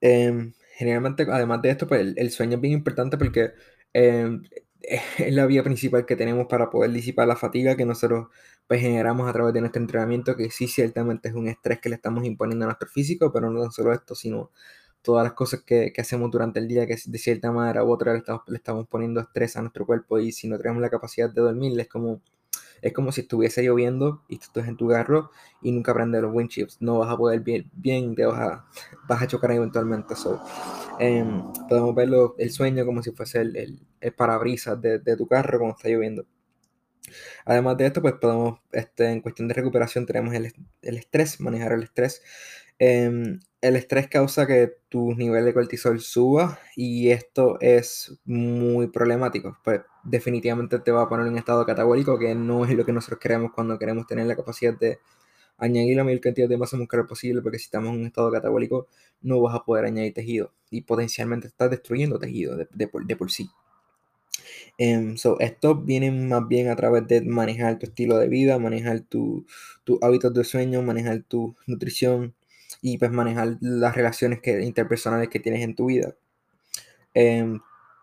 Em, 0.00 0.52
generalmente, 0.76 1.26
además 1.30 1.60
de 1.62 1.70
esto, 1.70 1.86
pues 1.86 2.14
el, 2.16 2.30
sueño 2.30 2.56
es 2.56 2.60
bien 2.60 2.74
importante 2.74 3.18
porque 3.18 3.52
em, 3.92 4.42
es 5.18 5.32
la 5.34 5.46
vía 5.46 5.62
principal 5.62 6.06
que 6.06 6.16
tenemos 6.16 6.46
para 6.46 6.70
poder 6.70 6.90
disipar 6.92 7.28
la 7.28 7.36
fatiga 7.36 7.76
que 7.76 7.84
nosotros 7.84 8.28
pues, 8.66 8.80
generamos 8.80 9.28
a 9.28 9.32
través 9.32 9.54
de 9.54 9.60
nuestro 9.60 9.82
entrenamiento, 9.82 10.36
que 10.36 10.50
sí 10.50 10.68
ciertamente 10.68 11.28
es 11.28 11.34
un 11.34 11.48
estrés 11.48 11.80
que 11.80 11.88
le 11.88 11.96
estamos 11.96 12.24
imponiendo 12.24 12.64
a 12.64 12.68
nuestro 12.68 12.88
físico, 12.88 13.32
pero 13.32 13.50
no 13.50 13.60
tan 13.60 13.70
solo 13.72 13.92
esto, 13.92 14.14
sino 14.14 14.50
todas 15.02 15.24
las 15.24 15.34
cosas 15.34 15.62
que, 15.62 15.92
hacemos 15.98 16.30
durante 16.30 16.58
el 16.60 16.68
día, 16.68 16.86
que 16.86 16.96
de 17.04 17.18
cierta 17.18 17.52
manera 17.52 17.84
u 17.84 17.90
otra 17.92 18.12
le 18.12 18.18
estamos, 18.18 18.42
le 18.48 18.56
estamos 18.56 18.88
poniendo 18.88 19.20
estrés 19.20 19.56
a 19.56 19.60
nuestro 19.62 19.86
cuerpo 19.86 20.18
y 20.18 20.32
si 20.32 20.48
no 20.48 20.58
tenemos 20.58 20.82
la 20.82 20.90
capacidad 20.90 21.30
de 21.30 21.40
dormir, 21.40 21.78
es 21.80 21.88
como 21.88 22.20
es 22.82 22.92
como 22.92 23.12
si 23.12 23.22
estuviese 23.22 23.62
lloviendo 23.62 24.22
y 24.28 24.38
tú 24.38 24.44
estás 24.46 24.68
en 24.68 24.76
tu 24.76 24.88
carro 24.88 25.30
y 25.62 25.72
nunca 25.72 25.94
prendes 25.94 26.22
los 26.22 26.32
windshields. 26.32 26.78
No 26.80 26.98
vas 26.98 27.10
a 27.10 27.16
poder 27.16 27.40
bien, 27.40 27.70
bien 27.74 28.14
te 28.14 28.26
vas 28.26 28.40
a, 28.40 28.66
vas 29.08 29.22
a 29.22 29.26
chocar 29.26 29.52
eventualmente. 29.52 30.14
So, 30.16 30.40
em, 30.98 31.42
podemos 31.68 31.94
ver 31.94 32.08
el 32.38 32.50
sueño 32.50 32.84
como 32.86 33.02
si 33.02 33.12
fuese 33.12 33.40
el, 33.40 33.80
el, 34.00 34.12
parabrisas 34.12 34.80
de, 34.80 34.98
de, 34.98 35.16
tu 35.16 35.26
carro 35.26 35.58
cuando 35.58 35.76
está 35.76 35.88
lloviendo. 35.88 36.26
Además 37.44 37.76
de 37.76 37.86
esto, 37.86 38.02
pues 38.02 38.14
podemos, 38.14 38.60
este, 38.72 39.10
en 39.10 39.20
cuestión 39.20 39.48
de 39.48 39.54
recuperación, 39.54 40.06
tenemos 40.06 40.34
el, 40.34 40.52
el 40.82 40.98
estrés, 40.98 41.40
manejar 41.40 41.72
el 41.72 41.82
estrés. 41.84 42.22
Em, 42.78 43.40
el 43.60 43.76
estrés 43.76 44.08
causa 44.08 44.46
que 44.46 44.76
tu 44.88 45.14
nivel 45.14 45.44
de 45.44 45.54
cortisol 45.54 46.00
suba 46.00 46.60
y 46.76 47.10
esto 47.10 47.58
es 47.60 48.18
muy 48.24 48.88
problemático. 48.88 49.58
Pues 49.64 49.80
definitivamente 50.04 50.78
te 50.78 50.92
va 50.92 51.02
a 51.02 51.08
poner 51.08 51.26
en 51.26 51.36
estado 51.36 51.66
catabólico 51.66 52.18
que 52.18 52.34
no 52.34 52.64
es 52.64 52.72
lo 52.74 52.84
que 52.84 52.92
nosotros 52.92 53.18
queremos 53.20 53.52
cuando 53.52 53.78
queremos 53.78 54.06
tener 54.06 54.26
la 54.26 54.36
capacidad 54.36 54.78
de 54.78 54.98
añadir 55.58 55.96
la 55.96 56.04
mayor 56.04 56.20
cantidad 56.20 56.48
de 56.48 56.56
masa 56.56 56.76
muscular 56.76 57.06
posible 57.06 57.42
porque 57.42 57.58
si 57.58 57.64
estamos 57.64 57.90
en 57.92 58.00
un 58.00 58.06
estado 58.06 58.30
catabólico 58.30 58.86
no 59.22 59.40
vas 59.40 59.56
a 59.56 59.64
poder 59.64 59.86
añadir 59.86 60.14
tejido 60.14 60.52
y 60.70 60.82
potencialmente 60.82 61.48
estás 61.48 61.70
destruyendo 61.70 62.18
tejido 62.18 62.56
de, 62.56 62.88
por, 62.88 63.30
sí. 63.30 63.50
Um, 64.78 65.16
esto 65.40 65.74
viene 65.74 66.12
más 66.12 66.46
bien 66.46 66.68
a 66.68 66.76
través 66.76 67.08
de 67.08 67.22
manejar 67.22 67.78
tu 67.80 67.86
estilo 67.86 68.18
de 68.18 68.28
vida, 68.28 68.58
manejar 68.60 69.00
tus 69.00 69.44
tu 69.82 69.98
hábitos 70.00 70.32
de 70.32 70.44
sueño, 70.44 70.82
manejar 70.82 71.24
tu 71.24 71.56
nutrición, 71.66 72.34
y 72.80 72.98
pues 72.98 73.10
manejar 73.10 73.56
las 73.60 73.94
relaciones 73.94 74.40
que, 74.40 74.62
interpersonales 74.62 75.28
que 75.28 75.40
tienes 75.40 75.62
en 75.62 75.74
tu 75.74 75.86
vida. 75.86 76.14
Em, 77.14 77.60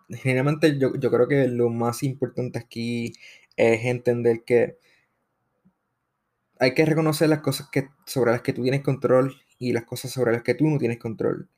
generalmente 0.10 0.78
yo, 0.78 0.92
creo 0.92 1.28
que 1.28 1.48
lo 1.48 1.70
más 1.70 2.04
importante 2.04 2.60
aquí 2.60 3.14
es 3.58 3.86
entender 3.86 4.44
que 4.46 4.78
hay 6.60 6.74
que 6.74 6.86
reconocer 6.86 7.30
las 7.30 7.40
cosas 7.42 7.70
que, 7.72 7.90
sobre 8.06 8.32
las 8.32 8.42
que 8.42 8.54
tú 8.54 8.64
tienes 8.64 8.82
control 8.82 9.36
y 9.60 9.74
las 9.74 9.86
cosas 9.86 10.12
sobre 10.12 10.34
las 10.34 10.44
que 10.44 10.56
tú 10.56 10.68
no 10.68 10.78
tienes 10.78 11.00
control. 11.00 11.50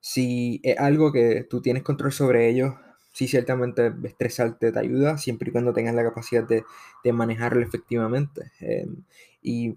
Si 0.00 0.60
es 0.64 0.78
algo 0.78 1.12
que 1.12 1.44
tú 1.48 1.60
tienes 1.62 1.82
control 1.82 2.12
sobre 2.12 2.48
ello, 2.48 2.78
sí 3.12 3.28
ciertamente 3.28 3.92
estresarte 4.04 4.72
te 4.72 4.78
ayuda, 4.78 5.18
siempre 5.18 5.50
y 5.50 5.52
cuando 5.52 5.72
tengas 5.72 5.94
la 5.94 6.04
capacidad 6.04 6.46
de, 6.46 6.64
manejarlo 7.12 7.62
efectivamente. 7.62 8.52
Em, 8.60 9.04
y 9.42 9.76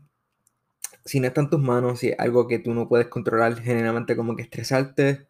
si 1.05 1.19
no 1.19 1.27
está 1.27 1.41
en 1.41 1.50
tus 1.50 1.62
manos, 1.62 2.00
si 2.00 2.10
es 2.10 2.19
algo 2.19 2.48
que 2.48 2.60
tú 2.60 2.74
no 2.74 2.88
puedes 2.88 3.07
controlar, 3.07 3.60
generalmente 3.62 4.15
como 4.15 4.36
que 4.36 4.43
estresarte 4.43 5.27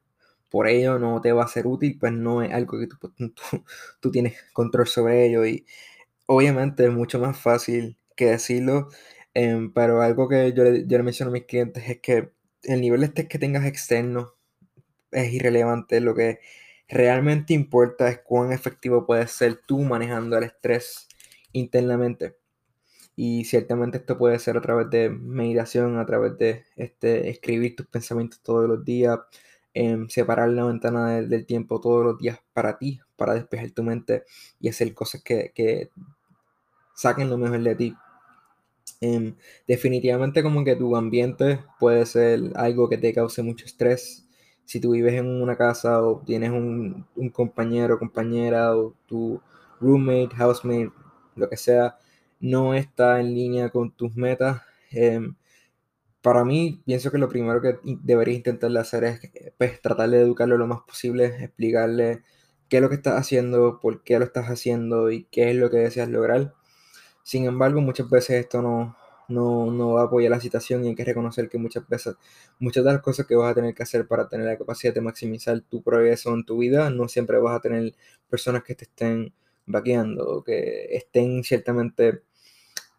por 0.53 0.67
ello 0.67 0.99
no 0.99 1.19
te 1.19 1.31
va 1.31 1.45
a 1.45 1.47
ser 1.47 1.65
útil, 1.65 1.97
pues 1.99 2.13
no 2.13 2.43
es 2.43 2.53
algo 2.53 2.79
que 2.79 2.85
tú, 2.87 2.97
tú, 3.99 4.11
tienes 4.11 4.35
control 4.53 4.87
sobre 4.87 5.25
ello. 5.25 5.45
Y 5.47 5.65
obviamente 6.27 6.85
es 6.85 6.91
mucho 6.91 7.19
más 7.19 7.37
fácil 7.39 7.97
que 8.15 8.27
decirlo, 8.27 8.89
em, 9.33 9.73
pero 9.73 10.01
algo 10.03 10.29
que 10.29 10.53
yo, 10.53 10.63
yo 10.65 10.97
le 10.97 11.03
menciono 11.03 11.31
a 11.31 11.33
mis 11.33 11.45
clientes 11.45 11.83
es 11.89 11.99
que 12.01 12.33
el 12.63 12.81
nivel 12.81 13.01
de 13.01 13.07
estrés 13.07 13.27
que 13.29 13.39
tengas 13.39 13.65
externo 13.65 14.35
es 15.11 15.33
irrelevante. 15.33 15.99
Lo 16.01 16.15
que 16.15 16.39
realmente 16.87 17.53
importa 17.55 18.09
es 18.09 18.19
cuán 18.19 18.51
efectivo 18.51 19.07
puedes 19.07 19.31
ser 19.31 19.59
tú 19.65 19.79
manejando 19.81 20.37
el 20.37 20.43
estrés 20.45 21.07
internamente. 21.51 22.35
Y 23.15 23.45
ciertamente 23.45 23.99
esto 23.99 24.17
puede 24.17 24.39
ser 24.39 24.57
a 24.57 24.61
través 24.61 24.89
de 24.89 25.09
meditación, 25.09 25.99
a 25.99 26.05
través 26.05 26.37
de 26.37 26.63
este, 26.75 27.29
escribir 27.29 27.75
tus 27.75 27.85
pensamientos 27.87 28.41
todos 28.41 28.67
los 28.67 28.83
días, 28.83 29.19
em, 29.73 30.07
separar 30.09 30.49
la 30.49 30.65
ventana 30.65 31.21
del 31.21 31.45
tiempo 31.45 31.79
todos 31.79 32.03
los 32.05 32.17
días 32.17 32.39
para 32.53 32.77
ti, 32.77 32.99
para 33.15 33.33
despejar 33.35 33.71
tu 33.71 33.83
mente 33.83 34.23
y 34.59 34.69
hacer 34.69 34.93
cosas 34.93 35.21
que, 35.23 35.51
saquen 36.95 37.29
lo 37.29 37.37
mejor 37.37 37.61
de 37.61 37.75
ti. 37.75 37.95
Em, 39.01 39.35
definitivamente 39.67 40.41
como 40.43 40.63
que 40.63 40.75
tu 40.75 40.95
ambiente 40.95 41.59
puede 41.79 42.05
ser 42.05 42.39
algo 42.55 42.89
que 42.89 42.97
te 42.97 43.13
cause 43.13 43.43
mucho 43.43 43.65
estrés. 43.65 44.25
Si 44.65 44.79
tú 44.79 44.91
vives 44.91 45.13
en 45.15 45.27
una 45.41 45.57
casa 45.57 46.01
o 46.01 46.21
tienes 46.25 46.51
un, 46.51 47.05
un 47.15 47.29
compañero 47.29 47.99
compañera 47.99 48.75
o 48.77 48.93
tu 49.07 49.41
roommate, 49.81 50.35
housemate, 50.37 50.91
lo 51.35 51.49
que 51.49 51.57
sea, 51.57 51.97
no 52.43 52.73
está 52.75 53.21
en 53.21 53.33
línea 53.33 53.69
con 53.69 53.91
tus 53.91 54.15
metas, 54.17 54.61
em, 54.91 55.35
para 56.21 56.45
mí, 56.45 56.81
pienso 56.85 57.11
que 57.11 57.17
lo 57.17 57.29
primero 57.29 57.61
que 57.61 57.79
deberías 58.03 58.37
intentar 58.37 58.75
hacer 58.77 59.03
es 59.05 59.21
pues, 59.57 59.81
tratar 59.81 60.09
de 60.09 60.21
educarlo 60.21 60.57
lo 60.57 60.67
más 60.67 60.81
posible, 60.87 61.27
explicarle 61.43 62.23
qué 62.69 62.77
es 62.77 62.83
lo 62.83 62.89
que 62.89 62.95
estás 62.95 63.19
haciendo, 63.19 63.79
por 63.81 64.03
qué 64.03 64.19
lo 64.19 64.25
estás 64.25 64.47
haciendo 64.47 65.11
y 65.11 65.25
qué 65.31 65.51
es 65.51 65.57
lo 65.57 65.69
que 65.71 65.77
deseas 65.77 66.09
lograr. 66.09 66.53
Sin 67.23 67.45
embargo, 67.45 67.81
muchas 67.81 68.09
veces 68.09 68.41
esto 68.41 68.61
no, 68.61 68.97
no, 69.29 69.71
no 69.71 69.93
va 69.93 70.09
la 70.29 70.39
situación 70.41 70.85
y 70.85 70.89
hay 70.89 70.95
que 70.95 71.05
reconocer 71.05 71.49
que 71.49 71.57
muchas 71.57 71.87
veces, 71.87 72.15
muchas 72.59 72.83
de 72.85 72.93
las 72.93 73.01
cosas 73.01 73.25
que 73.27 73.35
vas 73.35 73.51
a 73.51 73.55
tener 73.55 73.73
que 73.75 73.83
hacer 73.83 74.07
para 74.07 74.29
tener 74.29 74.47
la 74.47 74.57
capacidad 74.57 74.93
de 74.93 75.01
maximizar 75.01 75.61
tu 75.61 75.83
progreso 75.83 76.33
en 76.33 76.45
tu 76.45 76.57
vida, 76.59 76.89
no 76.89 77.07
siempre 77.07 77.37
vas 77.39 77.57
a 77.57 77.61
tener 77.61 77.93
personas 78.29 78.63
que 78.63 78.75
te 78.75 78.85
estén 78.85 79.33
vaqueando 79.65 80.27
o 80.29 80.43
que 80.43 80.87
estén 80.95 81.43
ciertamente 81.43 82.23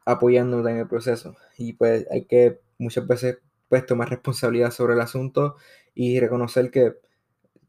apoyándote 0.04 0.70
en 0.70 0.78
el 0.78 0.88
proceso. 0.88 1.36
Y 1.58 1.74
pues 1.74 2.06
hay 2.10 2.26
que 2.26 2.60
muchas 2.78 3.06
veces 3.06 3.38
pues 3.68 3.86
tomar 3.86 4.10
responsabilidad 4.10 4.70
sobre 4.70 4.94
el 4.94 5.00
asunto 5.00 5.56
y 5.94 6.20
reconocer 6.20 6.70
que 6.70 6.94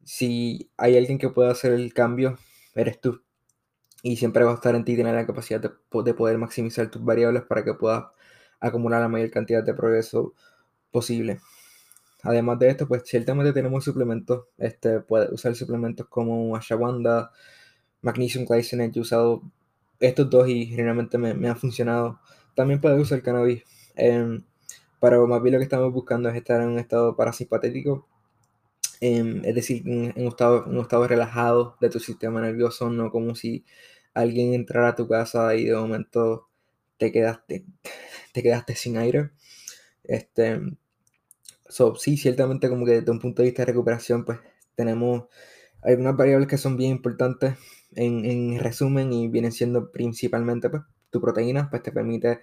si 0.04 0.72
hay 0.78 0.98
alguien 0.98 1.18
que 1.18 1.30
pueda 1.30 1.52
hacer 1.52 1.74
el 1.74 1.94
cambio, 1.94 2.38
eres 2.76 3.02
tú. 3.02 3.22
Y 4.04 4.18
siempre 4.18 4.44
va 4.44 4.52
a 4.52 4.56
estar 4.56 4.76
en 4.76 4.86
ti 4.86 4.96
tener 4.96 5.16
la 5.16 5.26
capacidad 5.26 5.60
de, 5.60 6.14
poder 6.14 6.38
maximizar 6.38 6.90
tus 6.92 7.04
variables 7.04 7.44
para 7.44 7.64
que 7.64 7.74
puedas 7.74 8.06
acumular 8.60 9.02
la 9.02 9.08
mayor 9.08 9.32
cantidad 9.32 9.64
de 9.64 9.74
progreso 9.74 10.34
posible. 10.92 11.40
Además 12.24 12.60
de 12.60 12.70
esto, 12.70 12.88
pues 12.88 13.04
ciertamente 13.06 13.54
tenemos 13.54 13.84
suplementos. 13.84 14.46
Este, 14.58 15.00
puedes 15.00 15.32
usar 15.32 15.56
suplementos 15.56 16.08
como 16.08 16.56
ashwagandha, 16.56 17.32
magnesium 18.02 18.46
glycinate. 18.46 19.00
He 19.00 19.02
usado 19.02 19.44
estos 20.00 20.30
dos 20.30 20.48
y 20.50 20.66
generalmente 20.68 21.18
me, 21.18 21.34
me 21.34 21.50
han 21.50 21.58
funcionado. 21.58 22.20
También 22.56 22.82
puedes 22.82 23.00
usar 23.02 23.22
cannabis. 23.22 23.64
Em, 23.96 24.44
pero 25.00 25.28
más 25.28 25.42
bien 25.42 25.54
lo 25.54 25.60
que 25.60 25.66
estamos 25.66 25.94
buscando 25.94 26.30
es 26.30 26.36
estar 26.36 26.62
en 26.62 26.70
un 26.70 26.80
estado 26.80 27.16
parasimpatético, 27.16 28.08
em, 29.02 29.44
es 29.46 29.56
decir, 29.56 29.84
en, 29.88 30.14
un 30.16 30.28
estado, 30.28 30.66
un 30.66 30.80
estado 30.80 31.08
relajado 31.08 31.78
de 31.82 31.90
tu 31.90 32.00
sistema 32.00 32.42
nervioso, 32.42 32.90
no 32.90 33.12
como 33.12 33.36
si 33.36 33.66
alguien 34.14 34.54
entrara 34.54 34.90
a 34.90 34.96
tu 34.96 35.08
casa 35.08 35.56
y 35.56 35.66
de 35.66 35.76
momento 35.76 36.48
te 36.98 37.12
quedaste, 37.12 37.66
te 38.34 38.44
quedaste 38.44 38.76
sin 38.76 38.98
aire. 38.98 39.32
Este, 40.04 40.62
so, 41.70 41.96
sí, 41.96 42.18
ciertamente 42.18 42.70
como 42.70 42.86
que 42.86 42.94
desde 43.02 43.12
un 43.12 43.20
punto 43.20 43.42
de 43.42 43.50
vista 43.50 43.64
de 43.64 43.68
recuperación, 43.68 44.26
pues 44.26 44.40
tenemos 44.76 45.26
algunas 45.84 46.18
variables 46.18 46.48
que 46.50 46.58
son 46.58 46.78
bien 46.78 46.92
importantes 46.92 47.58
en, 47.96 48.26
en 48.26 48.60
resumen 48.60 49.12
y 49.14 49.28
vienen 49.28 49.52
siendo 49.52 49.92
principalmente 49.92 50.70
pues, 50.70 50.84
tu 51.10 51.22
proteína, 51.22 51.70
pues 51.70 51.84
te 51.84 51.92
permite 51.92 52.40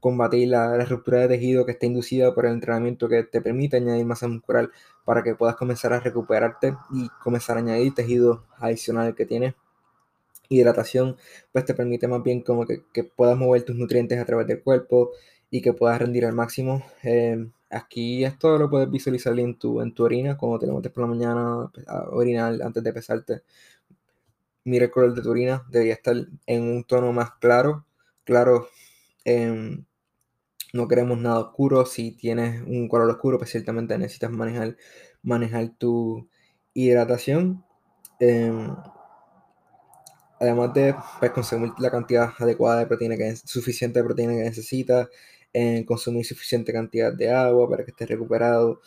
combatir 0.00 0.48
la, 0.48 0.84
ruptura 0.84 1.20
de 1.20 1.28
tejido 1.28 1.66
que 1.66 1.72
está 1.72 1.86
inducida 1.86 2.34
por 2.34 2.46
el 2.46 2.54
entrenamiento 2.54 3.08
que 3.08 3.22
te 3.22 3.40
permite 3.42 3.76
añadir 3.76 4.06
masa 4.06 4.26
muscular 4.28 4.70
para 5.04 5.22
que 5.22 5.34
puedas 5.34 5.56
comenzar 5.56 5.92
a 5.92 6.00
recuperarte 6.00 6.74
y 6.92 7.08
comenzar 7.22 7.56
a 7.58 7.60
añadir 7.60 7.94
tejido 7.94 8.44
adicional 8.58 9.14
que 9.14 9.26
tienes. 9.26 9.54
Hidratación, 10.48 11.16
pues 11.52 11.64
te 11.64 11.74
permite 11.74 12.08
más 12.08 12.22
bien 12.24 12.42
como 12.42 12.66
que, 12.66 12.82
puedas 13.04 13.36
mover 13.36 13.62
tus 13.62 13.76
nutrientes 13.76 14.18
a 14.18 14.24
través 14.24 14.46
del 14.48 14.62
cuerpo 14.62 15.10
y 15.50 15.62
que 15.62 15.72
puedas 15.72 16.00
rendir 16.00 16.26
al 16.26 16.32
máximo. 16.32 16.82
Eh, 17.04 17.46
aquí 17.70 18.24
esto 18.24 18.58
lo 18.58 18.68
puedes 18.68 18.90
visualizar 18.90 19.38
en 19.38 19.56
tu, 19.58 19.80
en 19.80 19.94
tu 19.94 20.04
orina, 20.04 20.36
cuando 20.36 20.58
te 20.58 20.66
levantes 20.66 20.90
por 20.92 21.02
la 21.04 21.08
mañana 21.08 21.70
a 21.86 22.08
orinar 22.10 22.60
antes 22.62 22.82
de 22.82 22.92
pesarte. 22.92 23.42
Mira 24.64 24.86
el 24.86 24.90
color 24.90 25.14
de 25.14 25.22
tu 25.22 25.30
orina, 25.30 25.64
debería 25.70 25.94
estar 25.94 26.16
en 26.46 26.62
un 26.62 26.84
tono 26.84 27.12
más 27.12 27.32
claro. 27.40 27.86
Claro, 28.24 28.68
eh, 29.24 29.78
no 30.72 30.88
queremos 30.88 31.18
nada 31.18 31.38
oscuro. 31.40 31.86
Si 31.86 32.12
tienes 32.12 32.62
un 32.66 32.88
color 32.88 33.10
oscuro, 33.10 33.38
pues 33.38 33.50
ciertamente 33.50 33.96
necesitas 33.98 34.30
manejar, 34.30 34.76
manejar 35.22 35.70
tu 35.78 36.28
hidratación. 36.74 37.64
Em, 38.20 38.74
además 40.38 40.72
de 40.74 40.94
pues, 41.18 41.30
consumir 41.32 41.72
la 41.78 41.90
cantidad 41.90 42.30
adecuada 42.38 42.80
de 42.80 42.86
proteína 42.86 43.16
que 43.16 43.36
suficiente 43.36 44.02
proteína 44.02 44.32
que 44.34 44.40
necesitas, 44.44 45.08
eh, 45.52 45.84
consumir 45.86 46.24
suficiente 46.24 46.72
cantidad 46.72 47.12
de 47.12 47.30
agua 47.30 47.68
para 47.68 47.84
que 47.84 47.90
estés 47.90 48.08
recuperado. 48.08 48.80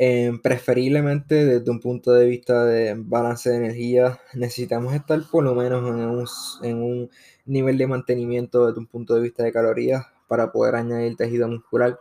Em, 0.00 0.38
preferiblemente 0.40 1.34
desde 1.44 1.70
un 1.72 1.80
punto 1.80 2.12
de 2.12 2.24
vista 2.26 2.64
de 2.64 2.94
balance 2.96 3.50
de 3.50 3.56
energía, 3.56 4.20
necesitamos 4.34 4.94
estar 4.94 5.20
por 5.28 5.42
lo 5.42 5.54
menos 5.56 5.82
en 5.88 5.96
un, 6.08 6.26
en 6.62 6.82
un 6.82 7.10
nivel 7.46 7.76
de 7.78 7.88
mantenimiento 7.88 8.66
desde 8.68 8.78
un 8.78 8.86
punto 8.86 9.14
de 9.14 9.22
vista 9.22 9.42
de 9.42 9.52
calorías 9.52 10.06
para 10.28 10.52
poder 10.52 10.76
añadir 10.76 11.16
tejido 11.16 11.48
muscular, 11.48 11.98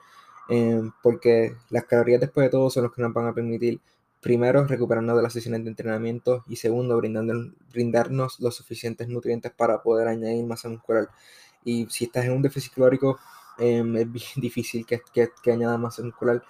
em, 0.49 0.91
porque 1.01 1.53
las 1.71 1.85
calorías 1.85 2.21
después 2.21 2.45
de 2.45 2.51
todo 2.51 2.69
son 2.69 2.83
los 2.83 2.93
que 2.93 3.01
nos 3.01 3.13
van 3.13 3.27
a 3.27 3.33
permitir, 3.33 3.79
primero, 4.21 4.65
recuperarnos 4.67 5.17
de 5.17 5.23
las 5.23 5.33
sesiones 5.33 5.63
de 5.63 5.69
entrenamiento 5.71 6.43
y 6.47 6.57
segundo, 6.57 6.97
brindando, 6.97 7.33
brindarnos 7.71 8.39
los 8.39 8.55
suficientes 8.55 9.07
nutrientes 9.07 9.51
para 9.53 9.81
poder 9.81 10.07
añadir 10.07 10.45
masa 10.45 10.69
muscular. 10.69 11.09
Y 11.63 11.87
si 11.89 12.05
estás 12.05 12.25
en 12.25 12.33
un 12.33 12.41
déficit 12.43 12.73
calórico, 12.73 13.17
em, 13.57 13.95
es 13.97 14.05
difícil 14.35 14.85
que, 14.85 15.01
que, 15.13 15.29
que 15.43 15.51
añada 15.51 15.77
masa 15.79 16.03
muscular. 16.03 16.43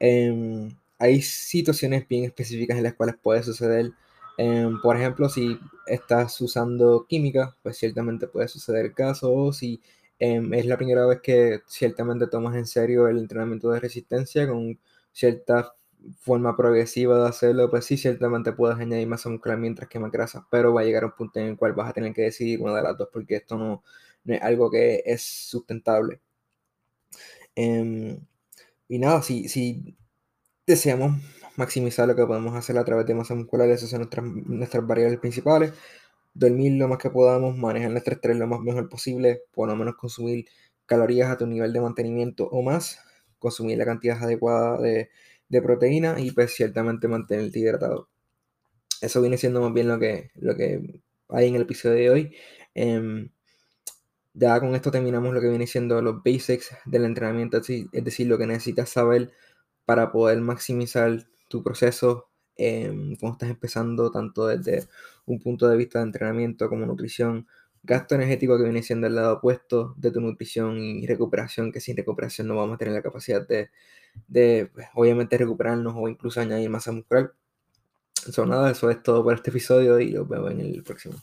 Em, 0.00 0.70
hay 0.98 1.22
situaciones 1.22 2.06
bien 2.08 2.24
específicas 2.24 2.76
en 2.76 2.84
las 2.84 2.94
cuales 2.94 3.16
puede 3.22 3.42
suceder. 3.42 3.92
por 4.82 4.96
ejemplo, 4.96 5.28
si 5.28 5.58
estás 5.86 6.40
usando 6.40 7.06
química, 7.08 7.56
pues 7.62 7.78
ciertamente 7.78 8.26
puede 8.28 8.48
suceder 8.48 8.86
el 8.86 8.94
caso. 8.94 9.32
O 9.32 9.52
si 9.52 9.80
Em, 10.18 10.54
es 10.54 10.64
la 10.66 10.76
primera 10.78 11.04
vez 11.06 11.20
que 11.20 11.60
ciertamente 11.66 12.26
tomas 12.26 12.56
en 12.56 12.66
serio 12.66 13.06
el 13.08 13.18
entrenamiento 13.18 13.70
de 13.70 13.80
resistencia 13.80 14.48
con 14.48 14.78
cierta 15.12 15.74
forma 16.20 16.56
progresiva 16.56 17.18
de 17.22 17.28
hacerlo, 17.28 17.70
pues 17.70 17.84
sí, 17.84 17.96
ciertamente 17.98 18.52
puedes 18.52 18.78
añadir 18.78 19.06
masa 19.08 19.28
muscular 19.28 19.58
mientras 19.58 19.88
que 19.88 19.98
más 19.98 20.12
grasa, 20.12 20.46
pero 20.50 20.72
va 20.72 20.82
a 20.82 20.84
llegar 20.84 21.04
un 21.04 21.12
punto 21.12 21.40
en 21.40 21.46
el 21.48 21.56
cual 21.56 21.72
vas 21.74 21.90
a 21.90 21.92
tener 21.92 22.12
que 22.14 22.22
decidir 22.22 22.60
una 22.62 22.74
de 22.76 22.82
las 22.82 22.96
dos 22.96 23.08
porque 23.12 23.36
esto 23.36 23.58
no, 23.58 23.82
es 24.26 24.42
algo 24.42 24.70
que 24.70 25.02
es 25.04 25.22
sustentable. 25.22 26.20
Em, 27.54 28.18
y 28.88 28.98
nada, 28.98 29.22
si, 29.22 29.48
si 29.48 29.96
deseamos 30.66 31.20
maximizar 31.56 32.06
lo 32.08 32.16
que 32.16 32.26
podemos 32.26 32.54
hacer 32.54 32.76
a 32.78 32.84
través 32.84 33.06
de 33.06 33.14
masa 33.14 33.34
muscular, 33.34 33.68
esas 33.70 33.90
son 33.90 34.00
nuestras, 34.00 34.24
nuestras 34.24 34.86
variables 34.86 35.18
principales 35.20 35.72
dormir 36.36 36.72
lo 36.74 36.88
más 36.88 36.98
que 36.98 37.10
podamos, 37.10 37.56
manejar 37.56 37.90
nuestro 37.90 38.14
estrés 38.14 38.36
lo 38.36 38.46
más 38.46 38.60
mejor 38.60 38.88
posible, 38.88 39.42
por 39.52 39.68
lo 39.68 39.76
menos 39.76 39.96
consumir 39.96 40.46
calorías 40.86 41.30
a 41.30 41.38
tu 41.38 41.46
nivel 41.46 41.72
de 41.72 41.80
mantenimiento 41.80 42.46
o 42.48 42.62
más, 42.62 43.00
consumir 43.38 43.78
la 43.78 43.86
cantidad 43.86 44.22
adecuada 44.22 44.78
de, 44.80 45.08
proteína 45.62 46.20
y 46.20 46.32
pues 46.32 46.54
ciertamente 46.54 47.08
mantenerte 47.08 47.58
hidratado. 47.58 48.08
Eso 49.00 49.20
viene 49.22 49.38
siendo 49.38 49.60
más 49.62 49.72
bien 49.72 49.88
lo 49.88 49.98
que, 49.98 50.30
lo 50.34 50.54
que 50.56 51.00
hay 51.28 51.48
en 51.48 51.54
el 51.54 51.62
episodio 51.62 51.96
de 51.96 52.10
hoy. 52.10 52.36
Em, 52.74 53.30
ya 54.36 54.60
con 54.60 54.74
esto 54.74 54.90
terminamos 54.90 55.34
lo 55.34 55.40
que 55.40 55.48
viene 55.48 55.66
siendo 55.66 56.00
los 56.02 56.22
basics 56.22 56.70
del 56.84 57.04
entrenamiento, 57.04 57.58
es 57.58 58.04
decir, 58.04 58.26
lo 58.28 58.38
que 58.38 58.46
necesitas 58.46 58.90
saber 58.90 59.32
para 59.84 60.12
poder 60.12 60.40
maximizar 60.40 61.26
tu 61.48 61.62
proceso 61.62 62.28
Em, 62.56 63.16
cuando 63.16 63.34
estás 63.34 63.50
empezando, 63.50 64.10
tanto 64.10 64.46
desde 64.46 64.88
un 65.26 65.40
punto 65.40 65.68
de 65.68 65.76
vista 65.76 65.98
de 65.98 66.06
entrenamiento 66.06 66.68
como 66.68 66.86
nutrición, 66.86 67.46
gasto 67.82 68.14
energético 68.14 68.56
que 68.56 68.64
viene 68.64 68.82
siendo 68.82 69.06
el 69.06 69.14
lado 69.14 69.34
opuesto 69.36 69.94
de 69.98 70.10
tu 70.10 70.20
nutrición 70.20 70.78
y 70.78 71.06
recuperación, 71.06 71.70
que 71.70 71.80
sin 71.80 71.96
recuperación 71.96 72.48
no 72.48 72.56
vamos 72.56 72.76
a 72.76 72.78
tener 72.78 72.94
la 72.94 73.02
capacidad 73.02 73.46
de, 73.46 73.70
de 74.28 74.70
pues, 74.72 74.88
obviamente, 74.94 75.36
recuperarnos 75.38 75.94
o 75.96 76.08
incluso 76.08 76.40
añadir 76.40 76.70
masa 76.70 76.92
muscular. 76.92 77.34
Eso 78.26 78.46
nada, 78.46 78.70
eso 78.70 78.90
es 78.90 79.02
todo 79.02 79.22
por 79.22 79.34
este 79.34 79.50
episodio 79.50 80.00
y 80.00 80.10
los 80.10 80.28
veo 80.28 80.50
en 80.50 80.60
el 80.60 80.82
próximo. 80.82 81.16